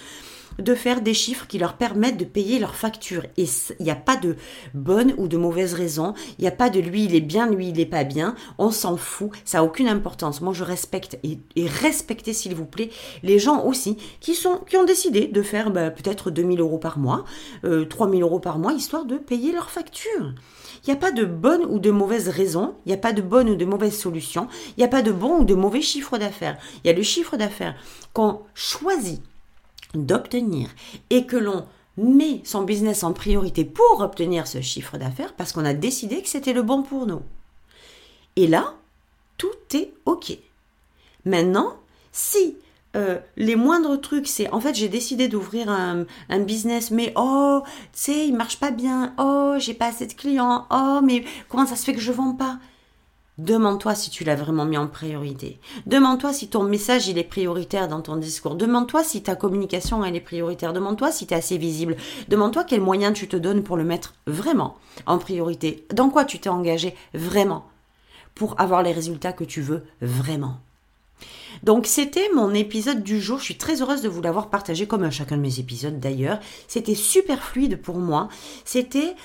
de 0.57 0.75
faire 0.75 0.99
des 0.99 1.13
chiffres 1.13 1.47
qui 1.47 1.57
leur 1.57 1.77
permettent 1.77 2.17
de 2.17 2.25
payer 2.25 2.59
leurs 2.59 2.75
factures. 2.75 3.25
Et 3.37 3.45
il 3.79 3.83
n'y 3.83 3.91
a 3.91 3.95
pas 3.95 4.17
de 4.17 4.35
bonne 4.73 5.13
ou 5.17 5.29
de 5.29 5.37
mauvaise 5.37 5.73
raison. 5.73 6.13
Il 6.37 6.41
n'y 6.41 6.47
a 6.49 6.51
pas 6.51 6.69
de 6.69 6.81
lui, 6.81 7.05
il 7.05 7.15
est 7.15 7.21
bien, 7.21 7.49
lui, 7.49 7.69
il 7.69 7.77
n'est 7.77 7.85
pas 7.85 8.03
bien. 8.03 8.35
On 8.57 8.71
s'en 8.71 8.97
fout. 8.97 9.31
Ça 9.45 9.59
n'a 9.59 9.63
aucune 9.63 9.87
importance. 9.87 10.41
Moi, 10.41 10.53
je 10.53 10.65
respecte 10.65 11.17
et, 11.23 11.39
respectez, 11.55 12.33
s'il 12.33 12.55
vous 12.55 12.65
plaît, 12.65 12.89
les 13.23 13.39
gens 13.39 13.63
aussi 13.63 13.95
qui 14.19 14.35
ont 14.45 14.83
décidé 14.85 15.27
de 15.27 15.41
faire 15.41 15.71
bah, 15.71 15.91
peut-être 15.91 16.29
2000 16.29 16.59
euros 16.59 16.77
par 16.77 16.97
mois, 16.99 17.23
euh, 17.63 17.85
3000 17.85 18.21
euros 18.21 18.39
par 18.39 18.59
mois, 18.59 18.73
histoire 18.73 19.05
de 19.05 19.17
payer 19.17 19.53
leurs 19.53 19.69
factures. 19.69 20.33
Il 20.83 20.89
n'y 20.89 20.97
a 20.97 20.99
pas 20.99 21.11
de 21.11 21.25
bonne 21.25 21.65
ou 21.65 21.79
de 21.79 21.91
mauvaise 21.91 22.29
raison, 22.29 22.75
il 22.85 22.89
n'y 22.89 22.95
a 22.95 22.97
pas 22.97 23.13
de 23.13 23.21
bonne 23.21 23.49
ou 23.49 23.55
de 23.55 23.65
mauvaise 23.65 23.97
solution, 23.97 24.47
il 24.69 24.79
n'y 24.79 24.85
a 24.85 24.89
pas 24.89 25.01
de 25.01 25.11
bon 25.11 25.39
ou 25.39 25.43
de 25.43 25.55
mauvais 25.55 25.81
chiffre 25.81 26.17
d'affaires. 26.17 26.57
Il 26.83 26.87
y 26.87 26.89
a 26.89 26.93
le 26.93 27.03
chiffre 27.03 27.37
d'affaires 27.37 27.75
qu'on 28.13 28.41
choisit 28.53 29.21
d'obtenir 29.93 30.69
et 31.09 31.25
que 31.25 31.37
l'on 31.37 31.65
met 31.97 32.41
son 32.45 32.63
business 32.63 33.03
en 33.03 33.13
priorité 33.13 33.65
pour 33.65 34.01
obtenir 34.01 34.47
ce 34.47 34.61
chiffre 34.61 34.97
d'affaires 34.97 35.33
parce 35.33 35.51
qu'on 35.51 35.65
a 35.65 35.73
décidé 35.73 36.21
que 36.21 36.29
c'était 36.29 36.53
le 36.53 36.63
bon 36.63 36.83
pour 36.83 37.05
nous. 37.05 37.21
Et 38.35 38.47
là, 38.47 38.75
tout 39.37 39.47
est 39.73 39.93
OK. 40.05 40.37
Maintenant, 41.25 41.75
si 42.11 42.57
euh, 42.95 43.19
les 43.37 43.55
moindres 43.55 43.99
trucs, 44.01 44.27
c'est 44.27 44.49
en 44.51 44.59
fait 44.59 44.73
j'ai 44.73 44.89
décidé 44.89 45.27
d'ouvrir 45.27 45.69
un, 45.69 46.05
business, 46.39 46.89
mais 46.89 47.13
oh, 47.15 47.61
tu 47.63 47.71
sais, 47.93 48.27
il 48.27 48.35
marche 48.35 48.59
pas 48.59 48.71
bien, 48.71 49.13
oh, 49.19 49.55
j'ai 49.59 49.75
pas 49.75 49.87
assez 49.87 50.07
de 50.07 50.13
clients, 50.13 50.65
oh, 50.71 50.99
mais 51.03 51.23
comment 51.49 51.67
ça 51.67 51.75
se 51.75 51.85
fait 51.85 51.93
que 51.93 51.99
je 51.99 52.11
vends 52.11 52.33
pas? 52.33 52.57
Demande-toi 53.37 53.95
si 53.95 54.09
tu 54.09 54.25
l'as 54.25 54.35
vraiment 54.35 54.65
mis 54.65 54.75
en 54.75 54.87
priorité. 54.87 55.61
Demande-toi 55.85 56.33
si 56.33 56.49
ton 56.49 56.63
message 56.63 57.07
il 57.07 57.17
est 57.17 57.23
prioritaire 57.23 57.87
dans 57.87 58.01
ton 58.01 58.17
discours. 58.17 58.55
Demande-toi 58.55 59.01
si 59.01 59.23
ta 59.23 59.35
communication 59.35 60.03
elle 60.03 60.17
est 60.17 60.19
prioritaire. 60.19 60.73
Demande-toi 60.73 61.09
si 61.13 61.25
tu 61.25 61.33
es 61.33 61.37
assez 61.37 61.57
visible. 61.57 61.95
Demande-toi 62.27 62.65
quels 62.65 62.81
moyens 62.81 63.13
tu 63.13 63.29
te 63.29 63.37
donnes 63.37 63.63
pour 63.63 63.77
le 63.77 63.85
mettre 63.85 64.15
vraiment 64.27 64.75
en 65.05 65.19
priorité. 65.19 65.85
Dans 65.93 66.09
quoi 66.09 66.25
tu 66.25 66.39
t'es 66.39 66.49
engagé 66.49 66.95
vraiment? 67.13 67.65
Pour 68.35 68.59
avoir 68.59 68.83
les 68.83 68.91
résultats 68.91 69.31
que 69.31 69.45
tu 69.45 69.61
veux 69.61 69.85
vraiment. 70.01 70.57
Donc 71.63 71.85
c'était 71.85 72.29
mon 72.33 72.53
épisode 72.53 73.03
du 73.03 73.19
jour. 73.19 73.39
Je 73.39 73.45
suis 73.45 73.57
très 73.57 73.81
heureuse 73.81 74.01
de 74.01 74.09
vous 74.09 74.21
l'avoir 74.21 74.49
partagé 74.49 74.87
comme 74.87 75.03
à 75.03 75.11
chacun 75.11 75.37
de 75.37 75.41
mes 75.41 75.59
épisodes 75.59 75.99
d'ailleurs. 75.99 76.39
C'était 76.67 76.95
super 76.95 77.43
fluide 77.43 77.81
pour 77.81 77.97
moi. 77.97 78.29
C'était 78.65 79.15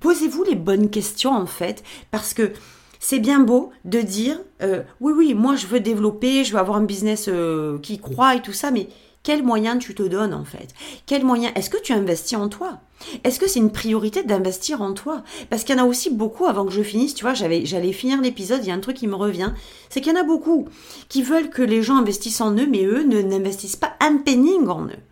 posez-vous 0.00 0.44
les 0.44 0.54
bonnes 0.54 0.90
questions 0.90 1.32
en 1.32 1.46
fait 1.46 1.82
parce 2.10 2.34
que 2.34 2.52
c'est 3.00 3.18
bien 3.18 3.40
beau 3.40 3.70
de 3.84 4.00
dire 4.00 4.40
euh, 4.62 4.82
oui, 5.00 5.12
oui, 5.14 5.34
moi 5.34 5.56
je 5.56 5.66
veux 5.66 5.80
développer, 5.80 6.42
je 6.44 6.52
veux 6.52 6.58
avoir 6.58 6.78
un 6.78 6.84
business 6.84 7.26
euh, 7.28 7.78
qui 7.78 7.98
croit 7.98 8.34
et 8.34 8.40
tout 8.40 8.54
ça, 8.54 8.70
mais 8.70 8.88
quels 9.24 9.42
moyens 9.42 9.82
tu 9.82 9.94
te 9.94 10.02
donnes 10.02 10.34
en 10.34 10.44
fait? 10.44 10.68
Quels 11.06 11.24
moyens 11.24 11.52
Est-ce 11.56 11.70
que 11.70 11.80
tu 11.80 11.92
investis 11.92 12.38
en 12.38 12.48
toi? 12.48 12.78
Est-ce 13.24 13.40
que 13.40 13.48
c'est 13.48 13.58
une 13.58 13.72
priorité 13.72 14.22
d'investir 14.22 14.82
en 14.82 14.92
toi? 14.92 15.24
Parce 15.50 15.64
qu'il 15.64 15.74
y 15.76 15.80
en 15.80 15.82
a 15.82 15.86
aussi 15.86 16.10
beaucoup 16.10 16.44
avant 16.44 16.64
que 16.66 16.72
je 16.72 16.82
finisse, 16.82 17.14
tu 17.14 17.24
vois, 17.24 17.34
j'allais 17.34 17.92
finir 17.92 18.20
l'épisode, 18.20 18.60
il 18.62 18.68
y 18.68 18.70
a 18.70 18.74
un 18.74 18.80
truc 18.80 18.98
qui 18.98 19.08
me 19.08 19.16
revient, 19.16 19.52
c'est 19.88 20.00
qu'il 20.00 20.12
y 20.12 20.16
en 20.16 20.20
a 20.20 20.24
beaucoup 20.24 20.68
qui 21.08 21.22
veulent 21.22 21.50
que 21.50 21.62
les 21.62 21.82
gens 21.82 21.96
investissent 21.96 22.42
en 22.42 22.54
eux, 22.54 22.66
mais 22.66 22.84
eux 22.84 23.02
ne 23.02 23.22
n'investissent 23.22 23.76
pas 23.76 23.94
un 24.00 24.18
penning 24.18 24.68
en 24.68 24.84
eux. 24.86 25.02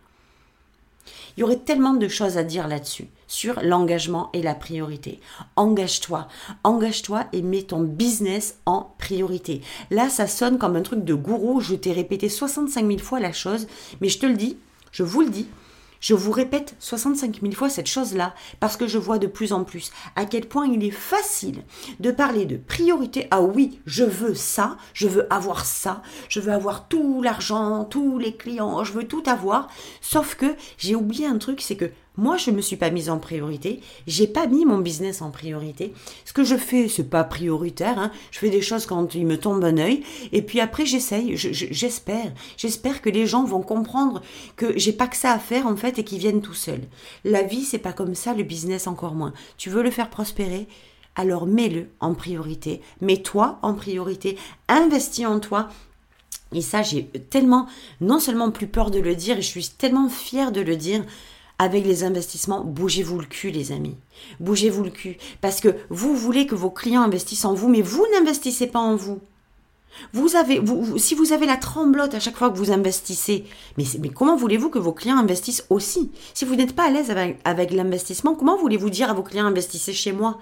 Il 1.35 1.41
y 1.41 1.43
aurait 1.43 1.57
tellement 1.57 1.95
de 1.95 2.07
choses 2.07 2.37
à 2.37 2.43
dire 2.43 2.67
là-dessus, 2.67 3.07
sur 3.33 3.59
l'engagement 3.63 4.29
et 4.33 4.43
la 4.43 4.53
priorité. 4.53 5.19
Engage-toi, 5.55 6.27
engage-toi 6.63 7.25
et 7.33 7.41
mets 7.41 7.63
ton 7.63 7.81
business 7.81 8.59
en 8.67 8.93
priorité. 8.99 9.61
Là, 9.89 10.09
ça 10.09 10.27
sonne 10.27 10.59
comme 10.59 10.75
un 10.75 10.83
truc 10.83 11.03
de 11.03 11.15
gourou, 11.15 11.59
je 11.59 11.73
t'ai 11.73 11.93
répété 11.93 12.29
65 12.29 12.85
000 12.85 12.99
fois 12.99 13.19
la 13.19 13.33
chose, 13.33 13.65
mais 14.01 14.09
je 14.09 14.19
te 14.19 14.27
le 14.27 14.35
dis, 14.35 14.57
je 14.91 15.01
vous 15.01 15.21
le 15.21 15.31
dis, 15.31 15.47
je 15.99 16.13
vous 16.13 16.31
répète 16.31 16.75
65 16.79 17.39
000 17.41 17.53
fois 17.53 17.69
cette 17.69 17.87
chose-là 17.87 18.35
parce 18.59 18.77
que 18.77 18.85
je 18.87 18.99
vois 18.99 19.17
de 19.17 19.25
plus 19.25 19.51
en 19.51 19.63
plus 19.63 19.91
à 20.15 20.25
quel 20.25 20.47
point 20.47 20.67
il 20.67 20.83
est 20.83 20.91
facile 20.91 21.63
de 22.01 22.11
parler 22.11 22.45
de 22.45 22.57
priorité. 22.57 23.27
Ah 23.31 23.41
oui, 23.41 23.79
je 23.87 24.03
veux 24.03 24.35
ça, 24.35 24.77
je 24.93 25.07
veux 25.07 25.33
avoir 25.33 25.65
ça, 25.65 26.03
je 26.29 26.39
veux 26.39 26.51
avoir 26.51 26.87
tout 26.87 27.23
l'argent, 27.23 27.85
tous 27.85 28.19
les 28.19 28.35
clients, 28.35 28.83
je 28.83 28.93
veux 28.93 29.07
tout 29.07 29.23
avoir. 29.25 29.69
Sauf 30.01 30.35
que 30.35 30.55
j'ai 30.77 30.93
oublié 30.93 31.25
un 31.25 31.39
truc, 31.39 31.61
c'est 31.61 31.77
que 31.77 31.89
moi, 32.15 32.37
je 32.37 32.51
ne 32.51 32.55
me 32.55 32.61
suis 32.61 32.75
pas 32.75 32.91
mise 32.91 33.09
en 33.09 33.17
priorité. 33.17 33.81
J'ai 34.05 34.27
pas 34.27 34.45
mis 34.45 34.65
mon 34.65 34.77
business 34.77 35.23
en 35.23 35.31
priorité. 35.31 35.93
Ce 36.25 36.33
que 36.33 36.43
je 36.43 36.55
fais, 36.55 36.87
c'est 36.87 37.09
pas 37.09 37.23
prioritaire. 37.23 37.97
Hein. 37.97 38.11
Je 38.29 38.37
fais 38.37 38.51
des 38.51 38.61
choses 38.61 38.85
quand 38.85 39.15
il 39.15 39.25
me 39.25 39.39
tombe 39.39 39.63
un 39.63 39.77
œil. 39.77 40.03
Et 40.31 40.43
puis 40.43 40.59
après, 40.59 40.85
j'essaye. 40.85 41.35
J'espère. 41.35 42.31
J'espère 42.55 43.01
que 43.01 43.09
les 43.09 43.25
gens 43.25 43.45
vont 43.45 43.61
comprendre 43.61 44.21
que 44.55 44.77
j'ai 44.77 44.93
pas 44.93 45.07
que 45.07 45.17
ça 45.17 45.31
à 45.31 45.39
faire, 45.39 45.65
en 45.65 45.75
fait, 45.75 45.97
et 45.97 46.03
qu'ils 46.03 46.19
viennent 46.19 46.41
tout 46.41 46.53
seuls. 46.53 46.83
La 47.23 47.41
vie, 47.41 47.63
c'est 47.63 47.79
pas 47.79 47.93
comme 47.93 48.13
ça. 48.13 48.35
Le 48.35 48.43
business, 48.43 48.85
encore 48.85 49.15
moins. 49.15 49.33
Tu 49.57 49.71
veux 49.71 49.81
le 49.81 49.91
faire 49.91 50.11
prospérer? 50.11 50.67
Alors 51.15 51.45
mets-le 51.45 51.89
en 51.99 52.13
priorité. 52.13 52.81
Mets-toi 53.01 53.59
en 53.61 53.73
priorité. 53.73 54.37
Investis 54.67 55.25
en 55.25 55.39
toi. 55.39 55.69
Et 56.53 56.61
ça, 56.61 56.83
j'ai 56.83 57.05
tellement, 57.07 57.67
non 58.01 58.19
seulement 58.19 58.51
plus 58.51 58.67
peur 58.67 58.91
de 58.91 58.99
le 58.99 59.15
dire, 59.15 59.37
je 59.37 59.41
suis 59.41 59.69
tellement 59.69 60.09
fière 60.09 60.51
de 60.51 60.61
le 60.61 60.75
dire, 60.75 61.03
avec 61.59 61.85
les 61.85 62.03
investissements, 62.03 62.63
bougez-vous 62.63 63.19
le 63.19 63.25
cul, 63.25 63.51
les 63.51 63.71
amis. 63.71 63.95
Bougez-vous 64.39 64.83
le 64.83 64.89
cul. 64.89 65.17
Parce 65.41 65.61
que 65.61 65.75
vous 65.89 66.15
voulez 66.15 66.47
que 66.47 66.55
vos 66.55 66.71
clients 66.71 67.03
investissent 67.03 67.45
en 67.45 67.53
vous, 67.53 67.69
mais 67.69 67.81
vous 67.81 68.05
n'investissez 68.13 68.67
pas 68.67 68.79
en 68.79 68.95
vous. 68.95 69.19
Si 70.97 71.13
vous 71.13 71.33
avez 71.33 71.45
la 71.45 71.57
tremblote 71.57 72.15
à 72.15 72.19
chaque 72.19 72.37
fois 72.37 72.49
que 72.49 72.57
vous 72.57 72.71
investissez, 72.71 73.45
mais, 73.77 73.85
comment 74.09 74.35
voulez-vous 74.35 74.69
que 74.69 74.79
vos 74.79 74.91
clients 74.91 75.17
investissent 75.17 75.65
aussi? 75.69 76.11
Si 76.33 76.45
vous 76.45 76.55
n'êtes 76.55 76.75
pas 76.75 76.85
à 76.85 76.89
l'aise 76.89 77.11
avec, 77.11 77.39
avec 77.43 77.71
l'investissement, 77.71 78.33
comment 78.33 78.57
voulez-vous 78.57 78.89
dire 78.89 79.11
à 79.11 79.13
vos 79.13 79.23
clients 79.23 79.45
investissez 79.45 79.93
chez 79.93 80.11
moi? 80.11 80.39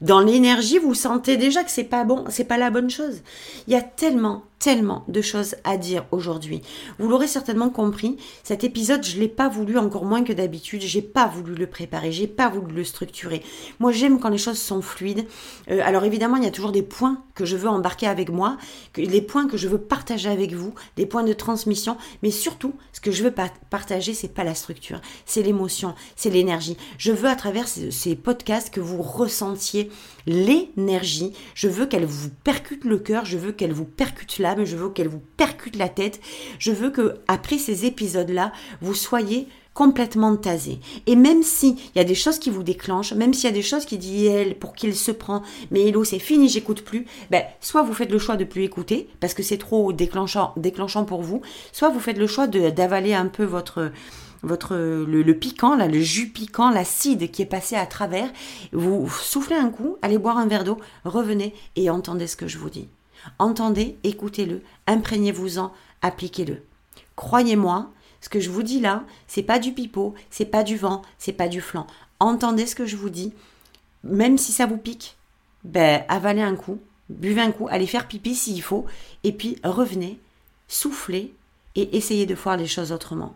Dans 0.00 0.18
l'énergie, 0.18 0.78
vous 0.78 0.94
sentez 0.94 1.36
déjà 1.36 1.62
que 1.62 1.70
c'est 1.70 1.84
pas 1.84 2.02
bon, 2.02 2.24
c'est 2.28 2.44
pas 2.44 2.58
la 2.58 2.70
bonne 2.70 2.90
chose. 2.90 3.22
Il 3.68 3.72
y 3.72 3.76
a 3.76 3.82
tellement, 3.82 4.42
tellement 4.62 5.04
de 5.08 5.20
choses 5.20 5.56
à 5.64 5.76
dire 5.76 6.06
aujourd'hui. 6.12 6.62
Vous 7.00 7.08
l'aurez 7.08 7.26
certainement 7.26 7.68
compris, 7.68 8.16
cet 8.44 8.62
épisode, 8.62 9.04
je 9.04 9.18
l'ai 9.18 9.26
pas 9.26 9.48
voulu 9.48 9.76
encore 9.76 10.04
moins 10.04 10.22
que 10.22 10.32
d'habitude, 10.32 10.82
j'ai 10.82 11.02
pas 11.02 11.26
voulu 11.26 11.56
le 11.56 11.66
préparer, 11.66 12.12
j'ai 12.12 12.28
pas 12.28 12.48
voulu 12.48 12.72
le 12.72 12.84
structurer. 12.84 13.42
Moi, 13.80 13.90
j'aime 13.90 14.20
quand 14.20 14.28
les 14.28 14.38
choses 14.38 14.60
sont 14.60 14.80
fluides. 14.80 15.26
Euh, 15.68 15.80
alors 15.82 16.04
évidemment, 16.04 16.36
il 16.36 16.44
y 16.44 16.46
a 16.46 16.52
toujours 16.52 16.70
des 16.70 16.84
points 16.84 17.24
que 17.34 17.44
je 17.44 17.56
veux 17.56 17.68
embarquer 17.68 18.06
avec 18.06 18.30
moi, 18.30 18.56
que, 18.92 19.00
les 19.00 19.20
points 19.20 19.48
que 19.48 19.56
je 19.56 19.66
veux 19.66 19.80
partager 19.80 20.28
avec 20.28 20.52
vous, 20.52 20.74
des 20.96 21.06
points 21.06 21.24
de 21.24 21.32
transmission, 21.32 21.96
mais 22.22 22.30
surtout, 22.30 22.74
ce 22.92 23.00
que 23.00 23.10
je 23.10 23.24
veux 23.24 23.34
partager, 23.68 24.14
c'est 24.14 24.28
pas 24.28 24.44
la 24.44 24.54
structure, 24.54 25.00
c'est 25.26 25.42
l'émotion, 25.42 25.96
c'est 26.14 26.30
l'énergie. 26.30 26.76
Je 26.98 27.10
veux 27.10 27.28
à 27.28 27.34
travers 27.34 27.66
ces 27.66 28.14
podcasts 28.14 28.70
que 28.70 28.80
vous 28.80 29.02
ressentiez 29.02 29.90
l'énergie. 30.26 31.32
Je 31.54 31.68
veux 31.68 31.86
qu'elle 31.86 32.04
vous 32.04 32.30
percute 32.44 32.84
le 32.84 32.98
cœur, 32.98 33.24
je 33.24 33.38
veux 33.38 33.52
qu'elle 33.52 33.72
vous 33.72 33.84
percute 33.84 34.38
là 34.38 34.56
je 34.64 34.76
veux 34.76 34.90
qu'elle 34.90 35.08
vous 35.08 35.22
percute 35.36 35.76
la 35.76 35.88
tête. 35.88 36.20
Je 36.58 36.72
veux 36.72 36.90
que 36.90 37.16
après 37.28 37.58
ces 37.58 37.86
épisodes-là, 37.86 38.52
vous 38.80 38.94
soyez 38.94 39.48
complètement 39.74 40.36
tasé. 40.36 40.78
Et 41.06 41.16
même 41.16 41.42
si 41.42 41.76
il 41.94 41.98
y 41.98 42.00
a 42.00 42.04
des 42.04 42.14
choses 42.14 42.38
qui 42.38 42.50
vous 42.50 42.62
déclenchent, 42.62 43.14
même 43.14 43.32
s'il 43.32 43.44
y 43.44 43.52
a 43.52 43.54
des 43.54 43.62
choses 43.62 43.86
qui 43.86 43.96
dit 43.96 44.26
elle 44.26 44.54
pour 44.54 44.74
qu'il 44.74 44.94
se 44.94 45.10
prend, 45.10 45.42
mais 45.70 45.88
hello 45.88 46.04
c'est 46.04 46.18
fini, 46.18 46.48
j'écoute 46.48 46.82
plus, 46.82 47.06
ben 47.30 47.42
soit 47.60 47.82
vous 47.82 47.94
faites 47.94 48.10
le 48.10 48.18
choix 48.18 48.36
de 48.36 48.44
plus 48.44 48.64
écouter 48.64 49.08
parce 49.20 49.32
que 49.32 49.42
c'est 49.42 49.58
trop 49.58 49.92
déclenchant 49.92 51.04
pour 51.06 51.22
vous, 51.22 51.40
soit 51.72 51.88
vous 51.88 52.00
faites 52.00 52.18
le 52.18 52.26
choix 52.26 52.46
d'avaler 52.46 53.14
un 53.14 53.26
peu 53.26 53.44
votre 53.44 53.90
votre 54.42 54.76
le, 54.76 55.38
piquant 55.38 55.76
là, 55.76 55.88
le 55.88 56.00
jus 56.00 56.28
piquant, 56.28 56.70
l'acide 56.70 57.30
qui 57.30 57.42
est 57.42 57.46
passé 57.46 57.76
à 57.76 57.86
travers, 57.86 58.30
vous 58.72 59.08
soufflez 59.08 59.56
un 59.56 59.70
coup, 59.70 59.96
allez 60.02 60.18
boire 60.18 60.38
un 60.38 60.46
verre 60.46 60.64
d'eau, 60.64 60.78
revenez 61.04 61.54
et 61.76 61.90
entendez 61.90 62.26
ce 62.26 62.36
que 62.36 62.48
je 62.48 62.58
vous 62.58 62.70
dis. 62.70 62.88
Entendez, 63.38 63.96
écoutez-le, 64.02 64.62
imprégnez-vous-en, 64.86 65.72
appliquez-le. 66.02 66.62
Croyez-moi, 67.14 67.90
ce 68.20 68.28
que 68.28 68.40
je 68.40 68.50
vous 68.50 68.62
dis 68.62 68.80
là, 68.80 69.04
c'est 69.26 69.42
pas 69.42 69.58
du 69.58 69.72
pipeau, 69.72 70.14
c'est 70.30 70.44
pas 70.44 70.62
du 70.64 70.76
vent, 70.76 71.02
c'est 71.18 71.32
pas 71.32 71.48
du 71.48 71.60
flanc. 71.60 71.86
Entendez 72.20 72.66
ce 72.66 72.74
que 72.74 72.86
je 72.86 72.96
vous 72.96 73.10
dis, 73.10 73.32
même 74.04 74.38
si 74.38 74.52
ça 74.52 74.66
vous 74.66 74.76
pique, 74.76 75.16
ben 75.64 76.04
avalez 76.08 76.42
un 76.42 76.56
coup, 76.56 76.80
buvez 77.08 77.40
un 77.40 77.52
coup, 77.52 77.68
allez 77.70 77.86
faire 77.86 78.08
pipi 78.08 78.34
s'il 78.34 78.62
faut, 78.62 78.86
et 79.22 79.32
puis 79.32 79.58
revenez, 79.62 80.18
soufflez 80.68 81.34
et 81.74 81.96
essayez 81.96 82.26
de 82.26 82.34
voir 82.34 82.56
les 82.56 82.66
choses 82.66 82.92
autrement. 82.92 83.34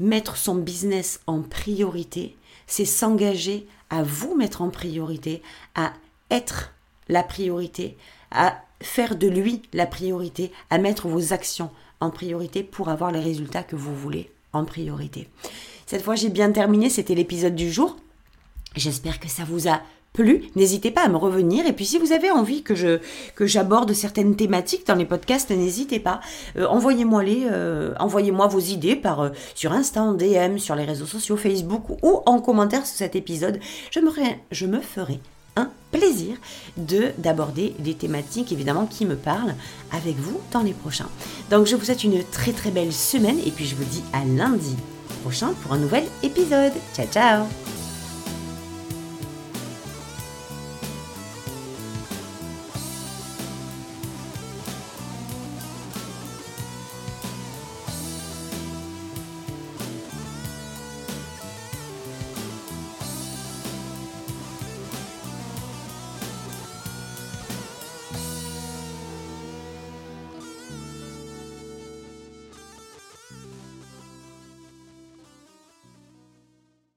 Mettre 0.00 0.36
son 0.36 0.54
business 0.54 1.20
en 1.26 1.42
priorité, 1.42 2.36
c'est 2.66 2.84
s'engager 2.84 3.66
à 3.90 4.02
vous 4.02 4.36
mettre 4.36 4.62
en 4.62 4.70
priorité, 4.70 5.42
à 5.74 5.92
être 6.30 6.72
la 7.08 7.22
priorité, 7.22 7.96
à 8.30 8.62
faire 8.80 9.16
de 9.16 9.26
lui 9.26 9.62
la 9.72 9.86
priorité, 9.86 10.52
à 10.70 10.78
mettre 10.78 11.08
vos 11.08 11.32
actions 11.32 11.70
en 12.00 12.10
priorité 12.10 12.62
pour 12.62 12.88
avoir 12.88 13.10
les 13.10 13.20
résultats 13.20 13.62
que 13.62 13.76
vous 13.76 13.96
voulez 13.96 14.30
en 14.52 14.64
priorité. 14.64 15.28
Cette 15.86 16.02
fois, 16.02 16.14
j'ai 16.14 16.28
bien 16.28 16.52
terminé, 16.52 16.90
c'était 16.90 17.14
l'épisode 17.14 17.54
du 17.54 17.72
jour. 17.72 17.96
J'espère 18.76 19.18
que 19.18 19.28
ça 19.28 19.44
vous 19.44 19.68
a 19.68 19.80
plu, 20.12 20.44
n'hésitez 20.56 20.90
pas 20.90 21.02
à 21.02 21.08
me 21.08 21.16
revenir. 21.16 21.66
Et 21.66 21.72
puis 21.72 21.86
si 21.86 21.98
vous 21.98 22.12
avez 22.12 22.30
envie 22.30 22.62
que 22.62 22.74
je 22.74 22.98
que 23.34 23.46
j'aborde 23.46 23.92
certaines 23.92 24.36
thématiques 24.36 24.86
dans 24.86 24.94
les 24.94 25.04
podcasts, 25.04 25.50
n'hésitez 25.50 26.00
pas. 26.00 26.20
Euh, 26.56 26.66
envoyez-moi 26.66 27.22
les, 27.22 27.46
euh, 27.50 27.94
envoyez-moi 28.00 28.46
vos 28.46 28.60
idées 28.60 28.96
par 28.96 29.20
euh, 29.20 29.30
sur 29.54 29.72
Insta, 29.72 30.12
DM, 30.14 30.58
sur 30.58 30.74
les 30.74 30.84
réseaux 30.84 31.06
sociaux, 31.06 31.36
Facebook 31.36 31.84
ou 32.02 32.20
en 32.26 32.40
commentaire 32.40 32.86
sur 32.86 32.96
cet 32.96 33.16
épisode. 33.16 33.60
Je 33.90 34.00
me, 34.00 34.10
je 34.50 34.66
me 34.66 34.80
ferai 34.80 35.20
un 35.56 35.70
plaisir 35.90 36.36
de 36.76 37.12
d'aborder 37.18 37.74
des 37.78 37.94
thématiques 37.94 38.52
évidemment 38.52 38.86
qui 38.86 39.06
me 39.06 39.16
parlent 39.16 39.54
avec 39.92 40.16
vous 40.16 40.40
dans 40.52 40.62
les 40.62 40.72
prochains. 40.72 41.08
Donc 41.50 41.66
je 41.66 41.76
vous 41.76 41.84
souhaite 41.84 42.04
une 42.04 42.22
très 42.24 42.52
très 42.52 42.70
belle 42.70 42.92
semaine 42.92 43.38
et 43.44 43.50
puis 43.50 43.66
je 43.66 43.74
vous 43.74 43.84
dis 43.84 44.02
à 44.12 44.24
lundi 44.24 44.76
prochain 45.22 45.52
pour 45.62 45.72
un 45.72 45.78
nouvel 45.78 46.04
épisode. 46.22 46.72
Ciao 46.94 47.06
ciao 47.06 47.77